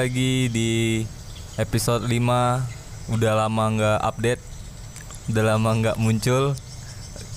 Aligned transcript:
lagi 0.00 0.48
di 0.48 1.04
episode 1.60 2.08
5 2.08 3.12
Udah 3.12 3.32
lama 3.36 3.64
nggak 3.76 3.98
update 4.00 4.42
Udah 5.30 5.44
lama 5.54 5.70
nggak 5.78 5.96
muncul. 6.02 6.58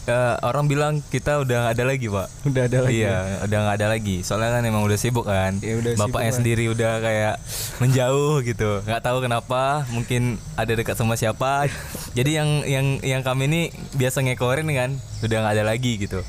Eh, 0.04 0.36
Orang 0.44 0.66
bilang 0.66 1.00
kita 1.14 1.40
udah 1.40 1.64
nggak 1.64 1.74
ada 1.78 1.86
lagi 1.86 2.08
pak. 2.10 2.28
Udah 2.44 2.64
ada 2.66 2.78
lagi. 2.84 3.06
Iya 3.06 3.18
udah 3.46 3.58
nggak 3.64 3.78
ada 3.78 3.88
lagi. 3.88 4.18
Soalnya 4.26 4.50
kan 4.60 4.64
emang 4.66 4.84
udah 4.84 4.98
sibuk 4.98 5.30
kan. 5.30 5.62
Ya, 5.62 5.78
udah 5.78 5.94
Bapaknya 5.96 6.34
sibuk 6.34 6.38
sendiri 6.42 6.64
udah 6.74 6.94
kayak 7.00 7.36
menjauh 7.80 8.42
gitu. 8.42 8.82
Nggak 8.84 9.00
tahu 9.06 9.18
kenapa 9.22 9.86
Mungkin 9.94 10.42
ada 10.58 10.74
dekat 10.74 10.98
sama 10.98 11.14
siapa. 11.16 11.70
Jadi 12.18 12.32
yang 12.34 12.50
yang 12.66 12.88
yang 13.06 13.22
kami 13.22 13.46
ini 13.46 13.62
biasa 13.94 14.26
ngekorin 14.26 14.68
kan 14.74 14.98
Udah 15.22 15.38
nggak 15.46 15.54
ada 15.62 15.66
lagi 15.70 16.02
gitu. 16.02 16.20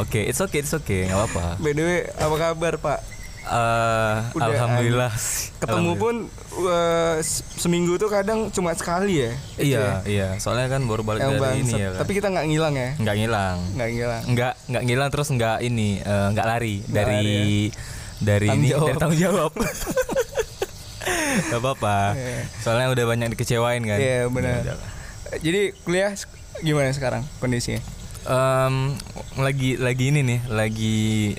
Oke 0.00 0.24
it's 0.24 0.40
okay 0.40 0.64
it's 0.64 0.72
okay 0.72 1.06
nggak 1.06 1.18
apa-apa. 1.28 1.60
By 1.60 1.76
the 1.76 1.84
way, 1.84 2.00
apa 2.08 2.34
kabar 2.40 2.74
Pak? 2.80 3.21
Eh, 3.42 4.16
Udah, 4.32 4.46
Alhamdulillah 4.48 5.10
Ketemu 5.58 5.92
pun 5.94 6.14
uh, 6.62 7.18
se- 7.18 7.42
seminggu 7.56 7.96
tuh 7.96 8.06
kadang 8.06 8.48
cuma 8.48 8.70
sekali 8.72 9.18
ya. 9.20 9.32
Iya, 9.56 9.86
iya. 10.04 10.28
Soalnya 10.36 10.68
kan 10.68 10.84
baru 10.84 11.02
balik 11.02 11.20
Yang 11.20 11.32
dari 11.36 11.58
ini 11.58 11.72
ya 11.74 11.88
kan. 11.90 12.00
Tapi 12.00 12.12
kita 12.14 12.26
nggak 12.28 12.46
ngilang 12.46 12.74
ya. 12.74 12.90
nggak 12.96 13.16
ngilang. 13.16 13.56
Nggak 13.72 13.88
ngilang. 13.90 14.22
Nggak 14.28 14.52
nggak 14.64 14.82
ngilang 14.84 15.08
terus 15.10 15.28
nggak 15.28 15.58
ini 15.60 15.88
eh, 15.98 16.26
nggak 16.30 16.46
lari 16.46 16.76
Nggak 16.80 16.94
dari 16.94 17.16
lari 17.16 17.34
ya. 17.34 17.74
dari 18.22 18.46
Tanggung 18.46 18.62
ini 18.62 18.70
jawab. 18.70 18.86
dari 18.86 18.98
tanggung 18.98 19.20
jawab. 19.20 19.52
Gak 21.42 21.58
apa-apa. 21.58 22.12
Iya. 22.14 22.44
Soalnya 22.60 22.86
udah 22.88 23.04
banyak 23.06 23.28
dikecewain 23.30 23.82
kan. 23.82 23.98
Iya 23.98 24.28
benar. 24.28 24.62
Ya. 24.62 24.76
Jadi 25.34 25.72
kuliah 25.82 26.12
gimana 26.60 26.92
sekarang 26.92 27.24
kondisinya? 27.38 27.80
Em, 28.22 28.94
lagi 29.34 29.74
lagi 29.74 30.04
ini 30.08 30.20
nih, 30.22 30.40
lagi 30.46 31.34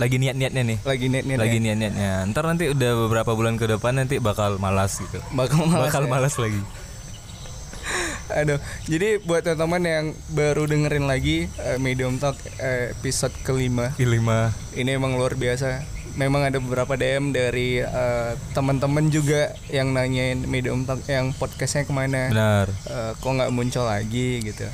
lagi 0.00 0.16
niat-niatnya 0.16 0.62
nih. 0.64 0.78
Lagi 0.80 1.06
net 1.12 1.24
Lagi 1.28 1.58
niat-niatnya. 1.60 2.24
Ntar 2.32 2.44
nanti 2.48 2.72
udah 2.72 2.90
beberapa 3.04 3.36
bulan 3.36 3.60
ke 3.60 3.68
depan 3.68 4.00
nanti 4.00 4.16
bakal 4.16 4.56
malas 4.56 4.96
gitu. 4.96 5.20
Bakal 5.36 5.68
malas 5.68 5.92
bakal 5.92 6.02
ya? 6.04 6.08
malas 6.08 6.34
lagi. 6.40 6.62
Aduh, 8.40 8.62
jadi 8.86 9.18
buat 9.20 9.42
teman-teman 9.42 9.82
yang 9.82 10.06
baru 10.30 10.62
dengerin 10.70 11.10
lagi 11.10 11.50
eh, 11.66 11.78
Medium 11.82 12.16
Talk 12.22 12.38
eh, 12.62 12.94
episode 12.94 13.34
kelima 13.42 13.90
Lima. 13.98 14.54
Ini 14.72 14.96
emang 14.96 15.18
luar 15.18 15.34
biasa 15.34 15.82
Memang 16.14 16.46
ada 16.46 16.58
beberapa 16.62 16.94
DM 16.94 17.34
dari 17.34 17.82
eh, 17.82 18.32
teman-teman 18.54 19.10
juga 19.10 19.50
yang 19.74 19.90
nanyain 19.90 20.38
Medium 20.46 20.86
Talk 20.86 21.02
yang 21.10 21.34
podcastnya 21.34 21.82
ke 21.82 21.90
mana 21.90 22.30
Benar. 22.30 22.66
Eh, 22.70 23.12
Kok 23.18 23.30
nggak 23.34 23.50
muncul 23.50 23.82
lagi 23.90 24.38
gitu 24.46 24.66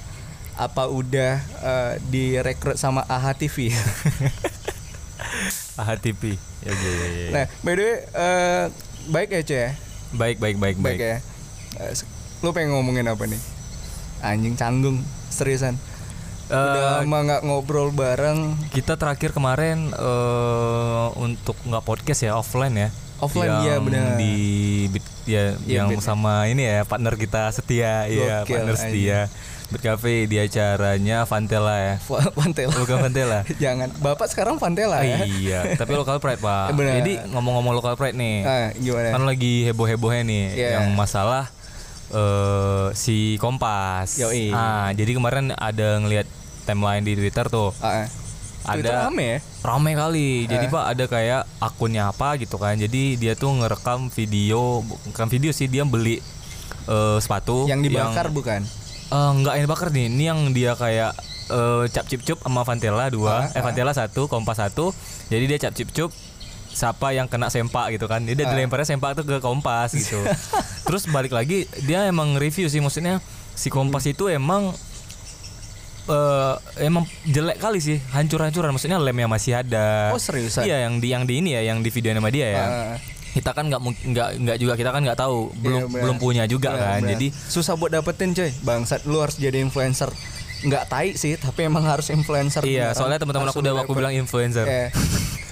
Apa 0.60 0.92
udah 0.92 1.40
eh, 1.40 1.92
direkrut 2.12 2.76
sama 2.76 3.08
AHA 3.08 3.32
TV 3.40 3.72
AHTP. 5.80 6.22
Ya, 6.60 6.72
ya, 6.72 6.90
ya, 6.90 7.06
ya. 7.06 7.28
Nah, 7.32 7.44
by 7.60 7.72
the 7.72 7.82
way 7.82 7.96
eh, 8.12 8.64
Baik 9.06 9.28
ya 9.30 9.40
cuy 9.42 9.56
ya 9.56 9.70
Baik, 10.12 10.36
baik, 10.36 10.56
baik, 10.56 10.76
Baik 10.76 10.98
ya 10.98 11.16
se- 11.92 12.08
Lu 12.38 12.50
pengen 12.50 12.72
ngomongin 12.72 13.04
apa 13.04 13.22
nih? 13.22 13.38
Anjing 14.20 14.54
canggung 14.54 14.98
Seriusan 15.28 15.76
Eh, 16.46 16.54
Udah 16.54 17.02
lama 17.02 17.18
nggak 17.22 17.42
ngobrol 17.42 17.90
bareng 17.90 18.54
kita 18.70 18.94
terakhir 18.94 19.30
kemarin 19.30 19.90
eh, 19.90 21.06
untuk 21.16 21.58
nggak 21.60 21.82
podcast 21.82 22.22
ya 22.22 22.34
offline 22.34 22.70
ya. 22.76 22.88
Offline, 23.16 23.48
Yang 23.48 23.62
iya, 23.62 23.74
benar. 23.80 24.04
Di 24.14 24.34
Bit- 24.88 25.14
ya 25.24 25.42
Iya, 25.58 25.82
yang 25.82 25.88
Bit, 25.88 25.98
ya. 25.98 26.04
sama 26.04 26.46
ini 26.46 26.62
ya 26.62 26.82
partner 26.82 27.14
kita 27.14 27.50
setia 27.50 28.06
ya 28.06 28.42
Gokil, 28.42 28.62
partner 28.62 28.76
setia. 28.76 29.20
Cafe 29.68 30.24
di 30.24 30.36
acaranya 30.36 31.22
Vantela 31.22 31.74
ya. 31.76 31.94
Fa- 32.06 32.30
Pantela 32.30 32.70
Bukan 32.72 32.96
Vantela. 33.00 33.42
Jangan 33.62 33.90
Bapak 33.96 34.26
sekarang 34.26 34.56
Pantela 34.56 35.02
ya 35.02 35.22
iya, 35.22 35.74
tapi 35.74 35.92
local 35.92 36.16
pride 36.16 36.38
pak. 36.38 36.70
Benar. 36.78 37.00
Jadi 37.00 37.12
ngomong-ngomong 37.28 37.74
local 37.74 37.94
pride 37.94 38.14
nih, 38.14 38.36
Ah, 38.42 38.68
gimana? 38.72 39.08
kan 39.10 39.22
lagi 39.24 39.64
heboh-hebohnya 39.64 40.22
nih 40.22 40.44
Iya. 40.54 40.68
yang 40.78 40.92
masalah 40.92 41.50
eh 42.08 42.86
si 42.92 43.34
Kompas. 43.36 44.16
Yoi. 44.16 44.50
Ah, 44.50 44.90
jadi 44.90 45.10
kemarin 45.12 45.50
ada 45.52 45.98
ngelihat 45.98 46.26
timeline 46.62 47.02
di 47.02 47.14
Twitter 47.14 47.46
tuh. 47.46 47.74
Ah, 47.78 48.02
ah. 48.02 48.08
Twitter 48.68 48.90
ada 48.90 49.06
rame 49.06 49.26
ya? 49.28 49.38
rame 49.62 49.92
kali 49.94 50.28
jadi 50.44 50.66
Eh. 50.66 50.70
pak 50.72 50.84
ada 50.88 51.04
kayak 51.06 51.42
akunnya 51.56 52.06
apa 52.06 52.34
gitu 52.34 52.58
kan 52.58 52.74
jadi 52.74 53.14
dia 53.14 53.32
tuh 53.34 53.54
ngerekam 53.54 54.10
video 54.10 54.82
bukan 54.82 55.26
video 55.28 55.50
sih 55.50 55.66
dia 55.66 55.82
beli 55.82 56.18
eh, 56.84 57.18
sepatu 57.20 57.66
Yang 57.66 57.80
dibakar 57.86 58.26
bukan? 58.28 58.66
Eh, 59.06 59.30
nggak 59.36 59.54
yang 59.54 59.64
dibakar 59.64 59.88
nih. 59.88 60.06
Ini 60.08 60.24
yang 60.26 60.40
dia 60.50 60.72
kayak 60.74 61.12
eh, 61.46 61.84
cap 61.88 62.06
cip 62.06 62.22
cup 62.22 62.38
sama 62.40 62.62
Vantela 62.62 63.06
dua. 63.06 63.46
Ah, 63.46 63.54
eh 63.54 63.62
Vantela 63.62 63.92
satu 63.92 64.26
Kompas 64.26 64.58
satu. 64.58 64.90
Jadi 65.26 65.44
dia 65.46 65.58
cap 65.58 65.72
cip 65.72 65.90
cup 65.90 66.10
siapa 66.68 67.08
yang 67.10 67.24
kena 67.24 67.46
sempak 67.46 67.88
gitu 67.90 68.04
kan. 68.04 68.20
Dia 68.20 68.34
Ah. 68.36 68.50
dilemparnya 68.50 68.84
sempak 68.84 69.14
tuh 69.14 69.24
ke 69.24 69.38
Kompas 69.38 69.94
gitu. 69.94 70.18
Terus 70.86 71.06
balik 71.06 71.30
lagi 71.30 71.64
dia 71.82 72.04
emang 72.04 72.34
review 72.34 72.66
sih. 72.66 72.78
Maksudnya 72.78 73.22
si 73.54 73.70
Kompas 73.70 74.02
Hmm. 74.02 74.12
itu 74.12 74.24
emang 74.26 74.74
eh 76.06 76.54
emang 76.80 77.02
jelek 77.24 77.58
kali 77.58 77.78
sih. 77.78 77.98
Hancur-hancuran. 78.10 78.70
Maksudnya 78.70 78.98
lemnya 78.98 79.26
masih 79.26 79.56
ada. 79.56 80.10
Oh, 80.10 80.18
seriusan? 80.18 80.62
iya 80.62 80.82
yang 80.82 80.98
di 80.98 81.10
yang 81.10 81.24
di 81.24 81.38
ini 81.38 81.50
ya 81.52 81.62
yang 81.64 81.78
di 81.78 81.90
video 81.90 82.10
sama 82.10 82.28
dia 82.28 82.46
ya. 82.48 82.64
Ah. 82.64 82.94
Kita 83.36 83.52
kan 83.52 83.68
nggak 83.68 83.80
nggak 84.06 84.28
nggak 84.40 84.56
juga 84.56 84.74
kita 84.74 84.90
kan 84.90 85.04
nggak 85.04 85.18
tahu 85.18 85.52
belum 85.54 85.80
Iya, 85.84 86.00
belum 86.00 86.16
punya 86.16 86.44
juga 86.46 86.72
Benar, 86.72 86.80
kan 86.80 86.98
benar. 86.98 87.10
jadi 87.12 87.26
susah 87.46 87.76
buat 87.76 87.92
dapetin 87.92 88.32
coy. 88.32 88.48
Bangsat 88.62 89.04
lu 89.04 89.20
harus 89.20 89.36
jadi 89.36 89.60
influencer. 89.60 90.08
Nggak 90.58 90.84
tai 90.86 91.12
sih, 91.12 91.36
tapi 91.36 91.68
emang 91.68 91.84
harus 91.84 92.08
influencer. 92.08 92.64
iya 92.64 92.90
soalnya 92.90 93.20
teman-teman 93.20 93.46
aku 93.46 93.60
udah 93.60 93.72
aku 93.78 93.92
bilang 93.92 94.10
influencer 94.10 94.64
Eh, 94.64 94.88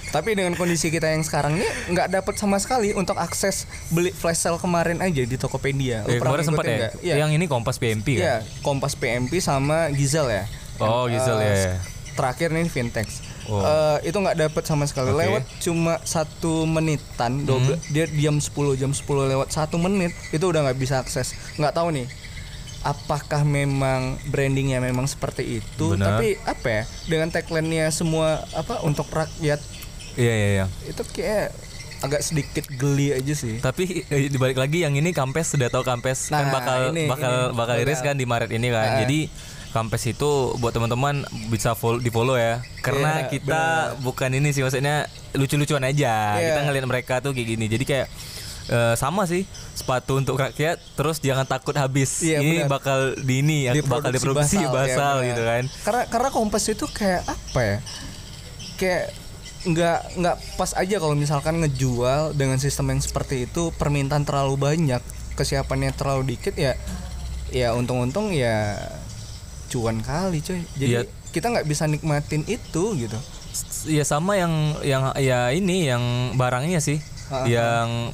Tapi 0.07 0.31
dengan 0.31 0.55
kondisi 0.55 0.87
kita 0.87 1.11
yang 1.11 1.21
sekarang 1.21 1.59
ini 1.59 1.67
nggak 1.91 2.07
dapat 2.09 2.33
sama 2.33 2.55
sekali 2.55 2.95
untuk 2.95 3.13
akses 3.15 3.67
beli 3.89 4.09
flash 4.09 4.39
sale 4.39 4.55
kemarin 4.55 4.97
aja 4.97 5.21
di 5.21 5.35
Tokopedia. 5.35 6.01
Lu 6.01 6.09
Eh, 6.09 6.17
pernah 6.17 6.39
kemarin 6.39 6.45
sempat 6.47 6.63
ya? 6.65 6.89
Iya. 7.03 7.15
yang 7.19 7.29
ini 7.29 7.45
Kompas 7.45 7.75
PMP 7.75 8.15
Iya, 8.15 8.39
kan 8.39 8.63
Kompas 8.63 8.95
PMP 8.95 9.37
sama 9.37 9.91
Gizel 9.91 10.31
ya. 10.31 10.47
Oh, 10.77 11.05
Gizel, 11.05 11.35
eh, 11.37 11.45
ya, 11.45 11.55
ya. 11.69 11.75
Terakhir 12.15 12.49
nih 12.49 12.65
Vintex. 12.65 13.34
Oh. 13.45 13.59
Eh, 13.59 14.07
itu 14.07 14.15
nggak 14.15 14.37
dapat 14.39 14.63
sama 14.63 14.83
sekali. 14.83 15.09
Oke. 15.09 15.21
Lewat 15.21 15.43
cuma 15.59 15.93
satu 16.01 16.65
menitan, 16.65 17.43
double, 17.43 17.75
Hmm. 17.75 17.85
dia 17.89 18.05
diam 18.07 18.37
10 18.37 18.73
jam 18.73 18.89
10 18.89 19.05
lewat 19.27 19.49
satu 19.49 19.77
menit 19.77 20.11
itu 20.29 20.41
udah 20.43 20.63
nggak 20.63 20.77
bisa 20.77 20.97
akses. 20.97 21.31
Nggak 21.55 21.73
tahu 21.73 21.89
nih. 21.91 22.07
Apakah 22.81 23.41
memang 23.41 24.13
brandingnya 24.25 24.77
memang 24.77 25.05
seperti 25.05 25.57
itu? 25.59 25.85
Benar. 25.91 26.17
Tapi 26.17 26.37
apa 26.39 26.67
ya? 26.67 26.83
Dengan 27.07 27.29
tagline-nya 27.29 27.89
semua 27.89 28.45
apa 28.51 28.81
untuk 28.81 29.05
rakyat 29.07 29.57
iya 30.15 30.31
iya 30.31 30.49
iya 30.53 30.65
itu 30.85 31.03
kayak 31.05 31.51
agak 31.97 32.21
sedikit 32.21 32.63
geli 32.71 33.11
aja 33.11 33.33
sih. 33.33 33.59
tapi 33.59 33.99
eh, 34.05 34.29
dibalik 34.29 34.55
lagi 34.55 34.79
yang 34.79 34.93
ini 34.93 35.11
Kampes 35.11 35.51
sudah 35.51 35.67
tahu 35.67 35.83
Kampes 35.83 36.29
kan 36.29 36.47
Nah, 36.47 36.51
bakal 36.53 36.77
ini, 36.87 37.03
bakal 37.05 37.33
ini. 37.45 37.51
bakal 37.51 37.75
iris 37.77 37.99
kan 37.99 38.15
di 38.15 38.23
Maret 38.23 38.47
ini 38.49 38.67
kan 38.69 38.87
Ah. 38.87 38.99
jadi 39.01 39.27
Kampes 39.75 40.07
itu 40.07 40.55
buat 40.63 40.71
teman-teman 40.71 41.27
bisa 41.51 41.75
follow, 41.75 41.99
di 41.99 42.07
follow 42.07 42.39
ya. 42.39 42.63
Karena 42.79 43.27
Iya, 43.27 43.35
kita 43.35 43.63
bukan 43.99 44.31
ini 44.31 44.55
sih 44.55 44.63
maksudnya 44.63 45.11
lucu-lucuan 45.35 45.83
aja. 45.83 46.39
Iya. 46.39 46.55
kita 46.55 46.59
ngeliat 46.63 46.85
mereka 46.87 47.19
tuh 47.19 47.35
kayak 47.35 47.59
gini. 47.59 47.65
Jadi 47.67 47.83
kayak 47.83 48.07
eh, 48.71 48.95
sama 48.95 49.27
sih 49.27 49.43
sepatu 49.75 50.15
untuk 50.15 50.39
rakyat 50.39 50.79
terus 50.95 51.19
jangan 51.19 51.43
takut 51.43 51.75
habis. 51.75 52.23
Iya, 52.23 52.39
ini 52.39 52.63
benar. 52.63 52.71
bakal 52.71 52.99
di 53.19 53.43
ini 53.43 53.67
ya, 53.67 53.75
bakal 53.83 54.15
diproduksi 54.15 54.63
basal, 54.63 55.27
ya, 55.27 55.35
gitu 55.35 55.41
kan. 55.43 55.63
Karena 55.83 56.03
karena 56.07 56.29
Kompas 56.31 56.63
itu 56.71 56.87
kayak 56.87 57.27
apa 57.27 57.59
ya? 57.59 57.77
Kayak 58.79 59.03
nggak 59.65 59.99
nggak 60.21 60.37
pas 60.61 60.71
aja 60.77 60.95
kalau 61.01 61.17
misalkan 61.17 61.57
ngejual 61.57 62.37
dengan 62.37 62.61
sistem 62.61 62.93
yang 62.93 63.01
seperti 63.01 63.49
itu 63.49 63.73
permintaan 63.73 64.21
terlalu 64.21 64.61
banyak 64.61 65.01
kesiapannya 65.33 65.89
terlalu 65.97 66.37
dikit 66.37 66.53
ya 66.53 66.77
ya 67.49 67.73
untung-untung 67.73 68.29
ya 68.29 68.77
cuan 69.67 69.99
kali 69.99 70.39
coy. 70.39 70.61
Jadi 70.75 70.91
Iya. 70.91 71.01
kita 71.29 71.49
nggak 71.49 71.65
bisa 71.65 71.85
nikmatin 71.85 72.45
itu 72.45 72.83
gitu. 72.95 73.17
Ya 73.87 74.03
sama 74.03 74.35
yang 74.35 74.51
yang 74.81 75.13
ya 75.15 75.49
ini 75.49 75.87
yang 75.87 76.03
barangnya 76.35 76.79
sih. 76.79 76.99
Ah, 77.27 77.47
yang 77.47 78.11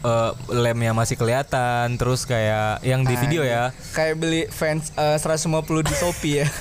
eh, 0.00 0.30
lemnya 0.52 0.92
masih 0.92 1.16
kelihatan 1.16 1.96
terus 1.96 2.22
kayak 2.24 2.84
yang 2.84 3.02
di 3.02 3.16
video 3.16 3.42
ya. 3.42 3.72
Kayak 3.92 4.14
beli 4.20 4.42
fans 4.46 4.92
eh, 4.94 5.16
150 5.16 5.50
di 5.82 5.94
Shopee 5.94 6.34
ya. 6.44 6.48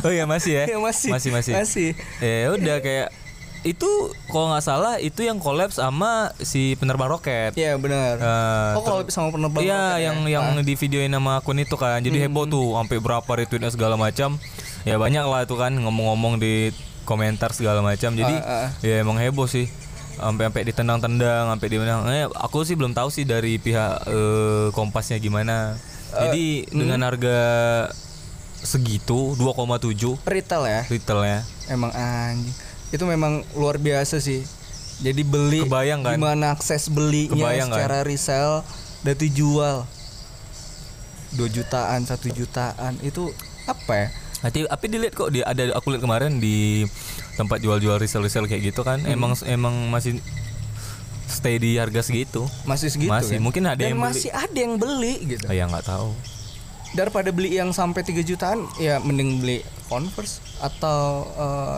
Oh 0.00 0.08
ya 0.08 0.24
masih 0.24 0.64
ya? 0.64 0.64
Ya, 0.64 0.80
masih. 0.80 1.12
Masih 1.12 1.28
masih. 1.28 1.52
Masih. 1.52 1.90
Ya 2.24 2.48
udah 2.56 2.80
kayak 2.80 3.12
itu 3.60 3.90
kalau 4.28 4.54
nggak 4.54 4.62
salah 4.62 4.94
itu 4.96 5.20
yang 5.20 5.36
collab 5.36 5.68
sama 5.68 6.30
si 6.38 6.78
penerbang 6.78 7.10
roket 7.10 7.52
Iya 7.52 7.74
benar. 7.74 8.14
Eh, 8.16 8.70
oh 8.78 8.82
kalau 8.82 9.02
sama 9.08 9.28
penerbang 9.28 9.62
Iya, 9.62 9.74
roket 9.74 9.90
ya? 9.90 10.04
yang 10.04 10.16
yang 10.24 10.46
di 10.62 10.74
videoin 10.74 11.10
nama 11.10 11.38
akun 11.38 11.58
itu 11.58 11.74
kan. 11.74 11.98
Jadi 11.98 12.18
heboh 12.18 12.46
tuh 12.46 12.74
sampai 12.74 12.96
berapa 12.98 13.26
retweetnya 13.28 13.68
segala 13.68 13.98
macam. 13.98 14.38
Ya 14.82 14.94
banyak 14.94 15.24
lah 15.24 15.42
itu 15.42 15.54
kan 15.54 15.74
ngomong-ngomong 15.74 16.38
di 16.38 16.70
komentar 17.02 17.50
segala 17.50 17.82
macam. 17.82 18.14
Jadi 18.14 18.34
Ah, 18.38 18.66
ah. 18.66 18.68
ya 18.78 19.02
emang 19.02 19.18
heboh 19.18 19.50
sih. 19.50 19.66
Sampai 20.14 20.46
sampai 20.46 20.62
ditendang-tendang, 20.64 21.46
sampai 21.48 21.68
dimenang. 21.68 22.00
Eh, 22.08 22.26
aku 22.26 22.62
sih 22.62 22.74
belum 22.74 22.90
tahu 22.90 23.06
sih 23.08 23.22
dari 23.22 23.58
pihak 23.58 24.06
eh, 24.06 24.66
Kompasnya 24.70 25.18
gimana. 25.18 25.74
Jadi 26.08 26.66
dengan 26.68 27.04
harga 27.04 27.38
segitu 28.58 29.34
2,7 29.36 30.18
retail 30.24 30.62
ya. 30.64 30.80
retailnya. 30.84 31.38
Emang 31.68 31.90
anjing. 31.92 32.54
Itu 32.88 33.04
memang 33.04 33.44
luar 33.52 33.76
biasa 33.76 34.18
sih. 34.18 34.44
Jadi 34.98 35.22
beli 35.22 35.62
Kebayang 35.62 36.02
kan? 36.02 36.18
gimana 36.18 36.52
akses 36.52 36.90
belinya 36.90 37.38
Kebayang 37.38 37.68
kan? 37.70 37.76
secara 37.78 37.98
resell 38.02 38.66
dan 39.06 39.14
dijual 39.14 39.86
2 41.38 41.44
jutaan, 41.54 42.02
satu 42.02 42.32
jutaan 42.32 42.98
itu 43.04 43.30
apa 43.68 43.92
ya? 43.94 44.08
Tapi, 44.38 44.66
tapi 44.66 44.84
dilihat 44.88 45.14
kok 45.14 45.30
dia 45.30 45.44
ada 45.46 45.70
aku 45.74 45.94
lihat 45.94 46.02
kemarin 46.02 46.38
di 46.38 46.86
tempat 47.34 47.58
jual-jual 47.58 47.98
resell-resell 47.98 48.46
kayak 48.46 48.70
gitu 48.70 48.82
kan 48.82 49.02
emang 49.06 49.34
emang 49.46 49.90
masih 49.90 50.18
stay 51.28 51.60
di 51.60 51.78
harga 51.78 52.02
segitu. 52.02 52.48
Masih 52.64 52.88
segitu 52.90 53.12
Masih, 53.12 53.38
kan? 53.38 53.44
mungkin 53.44 53.62
ada 53.70 53.78
Dan 53.78 53.94
yang 53.94 54.00
beli. 54.02 54.08
masih 54.10 54.30
ada 54.32 54.58
yang 54.58 54.74
beli 54.80 55.14
gitu. 55.36 55.44
Oh, 55.46 55.54
ya 55.54 55.68
nggak 55.68 55.86
tahu. 55.86 56.10
Daripada 56.96 57.28
beli 57.30 57.54
yang 57.54 57.70
sampai 57.70 58.02
3 58.02 58.24
jutaan, 58.24 58.64
ya 58.80 58.98
mending 58.98 59.44
beli 59.44 59.58
Converse 59.86 60.40
atau 60.58 61.26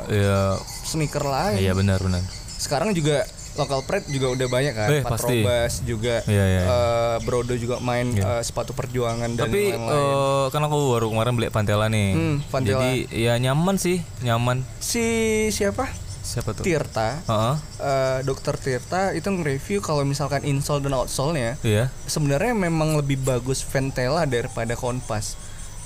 eh, 0.08 0.20
Ya, 0.20 0.56
sneaker 0.82 1.22
lain. 1.22 1.56
iya 1.58 1.72
benar 1.72 1.98
benar. 1.98 2.20
Sekarang 2.56 2.90
juga 2.90 3.24
local 3.52 3.82
pride 3.82 4.06
juga 4.06 4.30
udah 4.30 4.46
banyak 4.46 4.72
kan. 4.72 4.88
Eh, 4.90 5.02
pasti. 5.02 5.42
Patrobas 5.42 5.72
juga 5.82 6.14
iya, 6.24 6.44
iya. 6.46 6.62
eh, 6.62 7.16
Brodo 7.20 7.52
juga 7.54 7.76
main 7.78 8.08
eh, 8.10 8.40
sepatu 8.40 8.72
perjuangan 8.72 9.26
dan 9.30 9.46
Tapi 9.46 9.74
lain-lain. 9.74 9.90
eh, 9.90 10.44
kan 10.48 10.62
aku 10.62 10.76
baru 10.92 11.06
kemarin 11.08 11.34
beli 11.34 11.48
Pantela 11.48 11.86
nih. 11.86 12.08
Hmm, 12.10 12.36
Pantela. 12.46 12.80
Jadi 12.80 12.92
ya 13.10 13.36
nyaman 13.36 13.76
sih, 13.76 14.00
nyaman. 14.20 14.62
si 14.78 15.04
siapa? 15.50 15.90
Siapa 16.22 16.52
tuh? 16.52 16.62
Tirta. 16.62 17.18
Heeh. 17.22 17.54
eh, 17.80 18.18
dokter 18.22 18.54
Tirta 18.54 19.10
itu 19.10 19.26
nge-review 19.26 19.80
kalau 19.80 20.04
misalkan 20.04 20.44
insole 20.44 20.78
dan 20.78 20.94
outsole-nya 20.94 21.58
Iya. 21.60 21.90
sebenarnya 22.04 22.54
memang 22.54 22.94
lebih 22.94 23.18
bagus 23.18 23.60
Ventela 23.62 24.24
daripada 24.24 24.72
Kompas. 24.72 25.34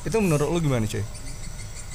Itu 0.02 0.20
menurut 0.20 0.46
lu 0.46 0.60
gimana 0.60 0.84
cuy? 0.84 1.00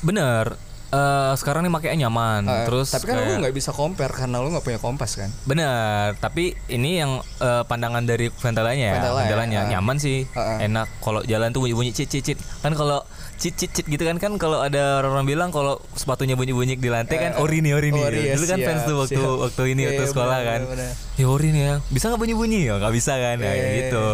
Bener. 0.01 0.57
Eh, 0.89 1.33
sekarang 1.37 1.61
nih 1.61 1.69
makanya 1.69 1.97
nyaman. 2.03 2.41
Eh, 2.43 2.65
Terus 2.65 2.89
tapi 2.89 3.05
kan 3.05 3.15
lu 3.15 3.23
kayak- 3.23 3.39
nggak 3.39 3.53
bisa 3.53 3.69
compare 3.69 4.09
karena 4.09 4.41
lu 4.41 4.49
nggak 4.49 4.65
punya 4.65 4.79
Kompas 4.79 5.11
kan? 5.15 5.29
Bener, 5.43 6.17
tapi 6.17 6.57
ini 6.65 6.97
yang 6.97 7.21
eh, 7.37 7.63
pandangan 7.63 8.01
dari 8.01 8.27
ventilanya 8.27 8.85
ya, 8.87 8.93
Ventela 8.95 9.13
ya, 9.13 9.21
ventilanya 9.23 9.59
ah. 9.59 9.69
nyaman 9.69 9.97
sih, 9.97 10.25
Ah, 10.31 10.41
ah. 10.51 10.57
enak. 10.59 10.89
Kalau 10.97 11.21
jalan 11.23 11.49
tuh 11.49 11.61
bunyi-bunyi 11.61 11.91
cit 11.91 12.07
cit 12.07 12.25
cit. 12.25 12.39
Kan 12.59 12.73
kalau 12.73 13.05
cit 13.35 13.53
cit 13.53 13.69
cit 13.69 13.85
gitu 13.85 14.01
kan 14.01 14.17
kan 14.17 14.33
kalau 14.35 14.59
ada 14.59 14.99
orang 14.99 15.23
bilang 15.23 15.47
kalau 15.47 15.77
sepatunya 15.93 16.33
bunyi-bunyi 16.33 16.73
di 16.73 16.89
lantai 16.89 17.15
kan 17.19 17.31
Eh, 17.31 17.39
ori 17.39 17.61
nih 17.61 17.71
ori 17.71 17.89
nih. 17.89 18.03
ori 18.03 18.19
ya, 18.23 18.33
Dulu 18.33 18.45
kan 18.47 18.57
fans 18.59 18.73
siap, 18.75 18.89
tuh 18.89 18.95
waktu 18.99 19.21
siap. 19.21 19.41
waktu 19.41 19.63
ini 19.67 19.79
Iya, 19.79 19.87
waktu 19.87 20.01
iya, 20.01 20.09
sekolah 20.09 20.37
benar, 20.39 20.49
kan. 20.49 20.61
benar, 20.67 20.91
Ya 21.15 21.25
ori 21.27 21.47
nih 21.49 21.63
ya. 21.63 21.75
Bisa 21.87 22.05
nggak 22.07 22.19
bunyi-bunyi 22.19 22.59
ya? 22.63 22.73
Nggak 22.75 22.93
bisa 22.93 23.13
kan 23.13 23.37
ya 23.37 23.45
Iya, 23.45 23.53
iya, 23.53 23.69
gitu. 23.79 24.05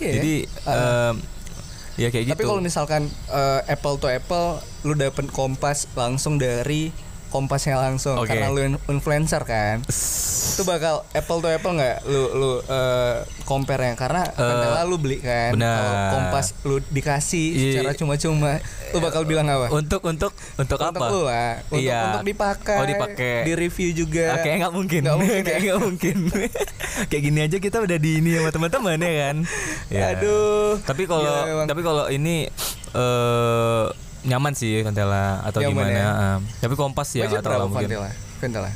iya. 0.00 0.12
Jadi 0.14 0.34
em, 0.64 1.14
ya 1.94 2.08
kayak 2.10 2.34
Tapi 2.34 2.42
gitu. 2.42 2.50
kalau 2.50 2.60
misalkan 2.62 3.06
eh, 3.30 3.60
apple 3.70 3.96
to 4.02 4.10
apple 4.10 4.58
lu 4.82 4.94
dapet 4.98 5.30
Kompas 5.30 5.86
langsung 5.94 6.36
dari 6.36 6.90
Kompasnya 7.34 7.74
langsung 7.76 8.14
Oke. 8.14 8.30
karena 8.30 8.46
lu 8.46 8.62
in- 8.62 8.82
influencer 8.88 9.42
kan. 9.42 9.82
Itu 9.82 10.62
bakal 10.62 11.02
apple 11.10 11.42
to 11.42 11.50
apple 11.50 11.74
nggak 11.74 12.06
lu 12.06 12.22
lu 12.32 12.50
eh, 12.62 13.26
compare 13.42 13.82
nya 13.84 13.94
karena 13.94 14.22
Ventela 14.30 14.86
lu 14.86 14.96
beli 14.96 15.18
kan. 15.18 15.50
Kalau 15.52 15.92
Kompas 16.14 16.54
lu 16.62 16.78
dikasih 16.86 17.46
Iya. 17.50 17.66
secara 17.74 17.90
cuma-cuma, 17.92 18.62
lu 18.88 18.98
bakal 19.00 19.26
bilang 19.26 19.44
apa? 19.46 19.66
untuk 19.68 19.98
untuk 20.04 20.30
untuk 20.54 20.78
apa? 20.78 20.94
Untuk 20.94 21.10
lu 21.10 21.20
ah. 21.26 21.58
Untuk, 21.66 21.82
Iya. 21.82 22.00
untuk 22.06 22.22
dipakai. 22.24 22.78
Oh, 22.78 22.86
dipakai. 22.86 23.34
Di 23.42 23.52
review 23.52 23.90
juga. 23.92 24.38
Oke, 24.38 24.54
nggak 24.54 24.70
mungkin. 24.72 25.00
Nggak 25.02 25.18
mungkin, 25.18 25.42
Kayak 25.44 25.58
ya? 25.58 25.64
nggak 25.66 25.80
mungkin. 25.82 26.16
Kayak 27.10 27.22
gini 27.24 27.38
aja 27.42 27.56
kita 27.58 27.76
udah 27.80 27.98
di 27.98 28.10
ini 28.16 28.30
sama 28.32 28.50
teman-teman 28.50 28.94
ya 28.96 29.12
kan. 29.20 29.36
Ya. 29.90 30.14
Aduh. 30.14 30.78
Tapi 30.80 31.02
kalau 31.04 31.26
memang. 31.44 31.66
tapi 31.66 31.82
kalau 31.82 32.06
ini 32.06 32.46
eh 32.94 33.84
nyaman 34.24 34.52
sih 34.52 34.80
Ventela 34.80 35.40
atau 35.40 35.60
Nyaman 35.60 35.70
gimana? 35.70 35.92
ya? 35.92 36.10
eh. 36.10 36.38
Tapi 36.58 36.74
Kompas 36.74 37.08
ya 37.10 37.24
nggak 37.24 37.40
terlalu 37.40 37.66
mungkin. 37.68 37.88
Ventela? 37.88 38.10
Ventela. 38.38 38.70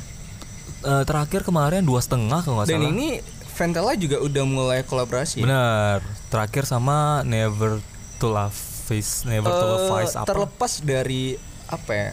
Eh, 0.79 1.03
terakhir 1.03 1.41
kemarin 1.41 1.81
dua 1.81 1.99
setengah 1.99 2.39
kalau 2.39 2.55
nggak 2.57 2.69
Dan 2.69 2.79
salah. 2.79 2.91
ini 2.91 3.09
Ventela 3.51 3.91
juga 3.93 4.17
udah 4.17 4.43
mulai 4.43 4.79
kolaborasi. 4.81 5.41
Benar. 5.41 5.99
Terakhir 6.29 6.63
sama 6.63 7.21
Never 7.21 7.83
to 8.15 8.27
Love 8.27 8.55
Face, 8.85 9.21
Never 9.23 9.47
to 9.47 9.65
Love 9.67 9.81
Eh, 9.81 9.89
Face 9.99 10.15
apa? 10.15 10.25
terlepas 10.25 10.79
dari 10.79 11.35
apa 11.67 11.91
ya 11.91 12.09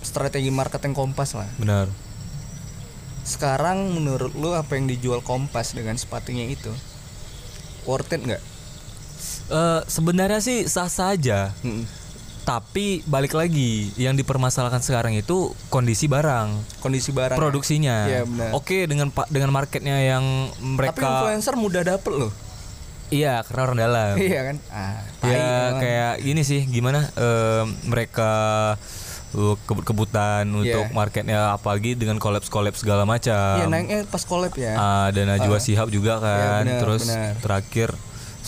strategi 0.00 0.48
marketing 0.48 0.92
Kompas 0.92 1.32
lah. 1.32 1.46
Benar. 1.56 1.86
Sekarang 3.22 3.92
menurut 3.92 4.32
lu 4.32 4.52
apa 4.52 4.74
yang 4.74 4.88
dijual 4.88 5.20
Kompas 5.20 5.70
dengan 5.70 5.94
sepatunya 5.94 6.48
itu 6.48 6.72
worth 7.84 8.10
it 8.10 8.20
nggak? 8.20 8.42
Eh, 9.48 9.80
sebenarnya 9.84 10.38
sih 10.38 10.64
sah 10.64 10.86
saja. 10.86 11.56
Mm-mm. 11.60 11.88
Tapi 12.42 13.04
balik 13.04 13.32
lagi, 13.32 13.92
yang 13.94 14.12
dipermasalahkan 14.14 14.80
sekarang 14.80 15.12
itu 15.12 15.52
kondisi 15.68 16.04
barang. 16.04 16.80
Kondisi 16.80 17.12
barang. 17.12 17.36
produksinya. 17.36 18.08
Iya, 18.08 18.24
benar. 18.24 18.50
Oke 18.52 18.84
dengan 18.84 19.08
pak 19.08 19.28
dengan 19.28 19.48
marketnya 19.50 19.96
yang 19.98 20.24
Tapi 20.48 20.64
mereka 20.78 21.04
influencer 21.18 21.54
mudah 21.54 21.82
dapet 21.82 22.08
loh. 22.10 22.32
iya 23.08 23.40
karena 23.42 23.60
orang 23.62 23.78
dalam. 23.78 24.12
iya 24.22 24.40
kan? 24.44 24.56
Ah, 24.70 25.00
ya 25.22 25.28
memang. 25.28 25.72
kayak 25.78 26.14
gini 26.22 26.42
sih 26.42 26.60
gimana 26.64 27.08
eh, 27.10 27.64
mereka 27.84 28.32
uh, 29.32 29.56
kebut-kebutan 29.64 30.44
untuk 30.46 30.84
Iya. 30.84 30.92
marketnya 30.92 31.40
apalagi 31.52 31.96
dengan 31.96 32.16
kolaps 32.16 32.48
kolaps 32.48 32.80
segala 32.80 33.04
macam. 33.04 33.60
Iya 33.60 33.66
naiknya 33.66 34.04
pas 34.08 34.24
collab 34.24 34.52
ya. 34.54 34.72
Ah, 34.72 35.08
dan 35.08 35.24
Najwa 35.26 35.56
Shihab 35.58 35.88
juga 35.88 36.16
kan. 36.16 36.64
benar, 36.64 36.80
terus 36.80 37.04
benar. 37.04 37.32
terakhir 37.40 37.88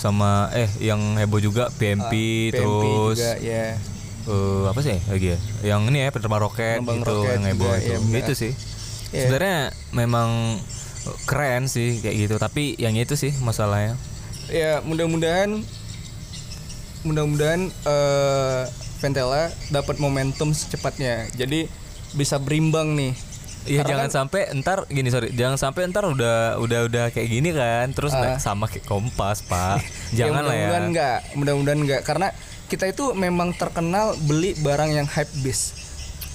sama 0.01 0.49
eh 0.57 0.71
yang 0.81 1.21
heboh 1.21 1.45
juga 1.45 1.69
PMP, 1.77 2.09
PMP 2.09 2.53
terus 2.57 3.21
juga 3.21 3.37
ya. 3.45 3.77
eh, 4.25 4.63
apa 4.65 4.81
sih 4.81 4.97
lagi 5.05 5.37
ya? 5.37 5.39
Yang 5.77 5.81
ini 5.93 5.99
ya 6.01 6.09
penerbang 6.09 6.41
roket 6.41 6.81
Penerbang 6.81 6.99
gitu 7.05 7.13
roket 7.21 7.33
yang 7.37 7.45
heboh 7.45 7.69
juga, 7.69 7.77
itu. 7.77 7.85
iya, 7.85 7.97
benar. 8.01 8.17
gitu 8.25 8.33
sih. 8.33 8.53
Iya. 9.13 9.21
Sebenarnya 9.29 9.59
memang 9.93 10.29
keren 11.29 11.69
sih 11.69 12.01
kayak 12.01 12.17
gitu, 12.17 12.35
tapi 12.41 12.81
yang 12.81 12.97
itu 12.97 13.13
sih 13.13 13.37
masalahnya. 13.45 13.93
Ya 14.49 14.81
mudah-mudahan 14.81 15.61
mudah-mudahan 17.05 17.69
eh 17.69 18.63
Ventela 19.01 19.49
dapat 19.73 19.97
momentum 19.97 20.53
secepatnya. 20.53 21.29
Jadi 21.33 21.69
bisa 22.13 22.37
berimbang 22.37 22.93
nih. 22.97 23.13
Iya 23.69 23.85
jangan 23.85 24.09
kan- 24.09 24.17
sampai 24.25 24.41
entar 24.57 24.79
gini 24.89 25.13
sorry 25.13 25.29
jangan 25.37 25.61
sampai 25.61 25.85
entar 25.85 26.09
udah 26.09 26.57
udah 26.57 26.81
udah 26.89 27.05
kayak 27.13 27.29
gini 27.29 27.53
kan 27.53 27.93
terus 27.93 28.17
naik 28.17 28.41
sama 28.41 28.65
kayak 28.65 28.89
kompas 28.89 29.45
pak. 29.45 29.85
Jangan 30.19 30.49
lah 30.49 30.57
ya. 30.57 30.65
mudah-mudahan 30.65 30.85
enggak, 30.89 31.19
mudah-mudahan 31.37 31.81
enggak 31.85 32.01
karena 32.09 32.29
kita 32.73 32.89
itu 32.89 33.13
memang 33.13 33.53
terkenal 33.53 34.17
beli 34.25 34.57
barang 34.57 34.91
yang 34.97 35.05
hype 35.05 35.31
beast. 35.45 35.77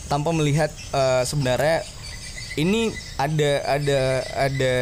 Tanpa 0.06 0.30
melihat 0.30 0.70
eh, 0.94 1.24
sebenarnya 1.26 1.82
ini 2.56 2.94
ada 3.18 3.52
ada 3.68 4.00
ada 4.38 4.74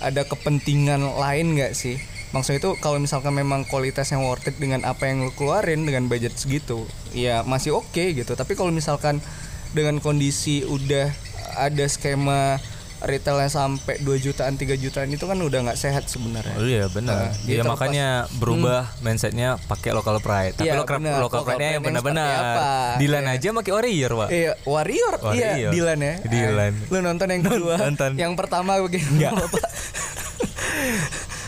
ada 0.00 0.22
kepentingan 0.22 1.02
lain 1.02 1.58
nggak 1.58 1.74
sih? 1.74 1.98
Maksudnya 2.30 2.60
itu 2.60 2.70
kalau 2.84 3.00
misalkan 3.00 3.32
memang 3.32 3.64
kualitasnya 3.64 4.20
worth 4.20 4.52
it 4.52 4.56
dengan 4.60 4.84
apa 4.84 5.08
yang 5.08 5.24
lu 5.24 5.32
keluarin 5.32 5.88
dengan 5.88 6.12
budget 6.12 6.36
segitu, 6.36 6.84
ya 7.16 7.40
masih 7.42 7.80
oke 7.80 8.04
gitu. 8.12 8.36
Tapi 8.36 8.52
kalau 8.52 8.68
misalkan 8.68 9.24
dengan 9.72 9.96
kondisi 10.00 10.64
udah 10.64 11.08
ada 11.54 11.84
skema 11.86 12.60
retailnya 12.98 13.46
sampai 13.46 14.02
2 14.02 14.10
jutaan 14.18 14.58
3 14.58 14.74
jutaan 14.74 15.06
itu 15.06 15.22
kan 15.22 15.38
udah 15.38 15.70
nggak 15.70 15.78
sehat 15.78 16.10
sebenarnya. 16.10 16.50
Oh 16.58 16.66
iya 16.66 16.90
benar. 16.90 17.30
Nah, 17.30 17.46
Iya 17.46 17.62
terlepas- 17.62 17.78
makanya 17.78 18.08
berubah 18.34 18.90
mindsetnya 18.98 19.54
pakai 19.64 19.94
local 19.94 20.18
pride. 20.18 20.58
Tapi 20.58 20.66
Iya, 20.66 20.74
local, 20.76 20.98
benar. 20.98 21.14
local 21.16 21.22
Local 21.22 21.42
pride-nya 21.46 21.62
yang 21.70 21.78
pride 21.78 21.94
yang 21.94 22.02
benar-benar. 22.02 22.98
Dilan 22.98 23.22
Iya. 23.22 23.34
aja 23.38 23.48
pakai 23.54 23.72
Warrior, 23.72 24.12
Pak. 24.16 24.28
Iya, 24.28 24.52
Warrior, 24.64 25.14
iya. 25.30 25.70
Dilan 25.70 25.98
ya. 26.00 26.14
Dilan. 26.20 26.72
Eh, 26.74 26.90
Lu 26.90 26.98
nonton 26.98 27.26
yang 27.30 27.42
kedua, 27.44 27.74
Nonton. 27.78 28.10
yang 28.18 28.32
pertama 28.34 28.82
begini. 28.82 29.30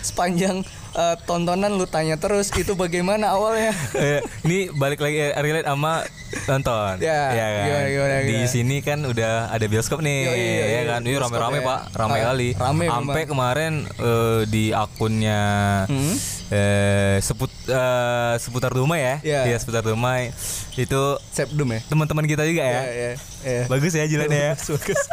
Sepanjang 0.00 0.62
eh, 0.92 1.16
tontonan 1.24 1.72
lu 1.72 1.86
tanya 1.86 2.14
terus 2.14 2.50
itu 2.52 2.72
bagaimana 2.74 3.30
awalnya? 3.30 3.74
Eh, 3.92 4.22
ini 4.44 4.70
balik 4.70 4.98
lagi 4.98 5.18
eh, 5.20 5.34
relate 5.34 5.66
sama 5.66 6.02
nonton. 6.46 6.94
Ya, 6.98 7.20
Iya 7.28 7.46
kan? 7.46 7.64
gimana, 7.64 7.88
gimana, 7.88 8.14
Di 8.16 8.26
gimana? 8.30 8.48
sini 8.48 8.76
kan 8.80 8.98
udah 9.02 9.32
ada 9.48 9.66
bioskop 9.66 9.98
nih, 9.98 10.18
Yoi, 10.24 10.38
yoi, 10.38 10.70
ya 10.70 10.82
kan? 10.86 11.00
Ini 11.02 11.16
rame-rame, 11.16 11.58
ya. 11.58 11.66
Pak. 11.66 11.80
Rame 11.92 12.12
Ah, 12.12 12.24
kali. 12.24 12.48
rame 12.52 12.84
Sampai 12.86 13.22
kemarin 13.24 13.72
eh, 13.90 14.40
di 14.46 14.64
akunnya 14.70 15.42
Hmm? 15.84 16.14
eh 16.48 17.16
seput 17.18 17.50
eh, 17.64 18.34
seputar 18.36 18.70
Dumai 18.70 19.00
ya. 19.00 19.14
Iya. 19.20 19.40
Iya, 19.46 19.56
seputar 19.58 19.82
Dumai. 19.82 20.30
Itu 20.74 21.18
Sepdum 21.28 21.70
ya? 21.70 21.80
teman-teman 21.86 22.24
kita 22.24 22.42
juga 22.42 22.62
ya. 22.62 22.80
Iya, 22.80 22.90
iya, 22.90 23.12
iya. 23.42 23.62
Bagus 23.66 23.92
ya 23.92 24.04
jalannya 24.04 24.40
ya. 24.40 24.54
Bagus. 24.56 25.00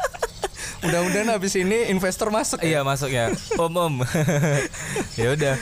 Mudah-mudahan 0.77 1.29
habis 1.31 1.53
ini 1.55 1.89
investor 1.89 2.29
masuk 2.29 2.61
ya. 2.61 2.69
Iya 2.69 2.79
masuk 2.83 3.09
ya. 3.09 3.33
Om 3.55 3.73
om. 3.73 3.95
ya 5.19 5.33
udah. 5.33 5.55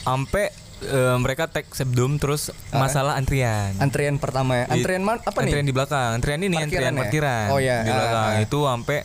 Sampai 0.00 0.50
eh, 0.86 1.16
mereka 1.16 1.46
tag 1.46 1.64
sebdum 1.66 2.16
terus 2.16 2.48
masalah 2.70 3.14
antrian. 3.14 3.72
Antrian 3.76 4.16
pertama 4.16 4.54
ya. 4.56 4.64
Antrian 4.68 5.00
man 5.00 5.18
apa 5.18 5.34
antrian 5.34 5.60
nih? 5.60 5.68
di 5.68 5.74
belakang. 5.74 6.10
Antrian 6.14 6.38
ini 6.38 6.52
Parkiran 6.52 6.64
antrian 6.64 6.92
ya? 6.92 7.00
parkiran. 7.00 7.46
Oh, 7.48 7.58
iya. 7.58 7.76
Di 7.78 7.88
Ah, 7.88 7.94
belakang 7.94 8.24
ah. 8.30 8.40
itu 8.40 8.58
sampai 8.60 8.98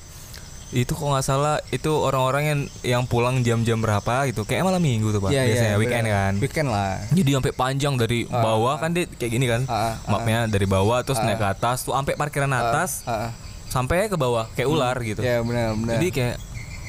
itu 0.70 0.94
kok 0.94 1.02
nggak 1.02 1.26
salah 1.26 1.58
itu 1.68 1.90
orang-orang 1.90 2.44
yang 2.46 2.60
yang 2.86 3.04
pulang 3.04 3.42
jam-jam 3.42 3.82
berapa 3.82 4.30
gitu 4.30 4.46
kayak 4.46 4.62
malam 4.62 4.78
minggu 4.78 5.10
tuh 5.10 5.18
pak 5.18 5.34
Iya, 5.34 5.42
iya, 5.42 5.50
biasanya 5.50 5.76
weekend 5.76 6.06
benar. 6.06 6.14
kan 6.22 6.34
Weekend 6.38 6.68
lah. 6.70 6.94
jadi 7.10 7.30
sampai 7.34 7.52
panjang 7.58 7.94
dari 7.98 8.20
bawah 8.24 8.76
kan 8.78 8.94
dia 8.94 9.10
kayak 9.10 9.32
gini 9.34 9.46
kan 9.50 9.62
Ah, 9.66 9.74
ah, 9.74 9.94
mapnya 10.08 10.46
dari 10.46 10.70
bawah 10.70 11.02
terus 11.02 11.18
naik 11.20 11.36
ke 11.36 11.48
atas 11.50 11.82
tuh 11.82 11.98
sampai 11.98 12.14
parkiran 12.14 12.54
atas 12.54 13.02
Ah, 13.02 13.26
ah. 13.26 13.32
sampai 13.66 14.06
ke 14.06 14.14
bawah 14.14 14.46
kayak 14.54 14.70
ular 14.70 14.94
gitu. 15.02 15.18
Ya 15.20 15.42
benar 15.42 15.74
benar. 15.74 15.98
Jadi 15.98 16.08
kayak 16.12 16.36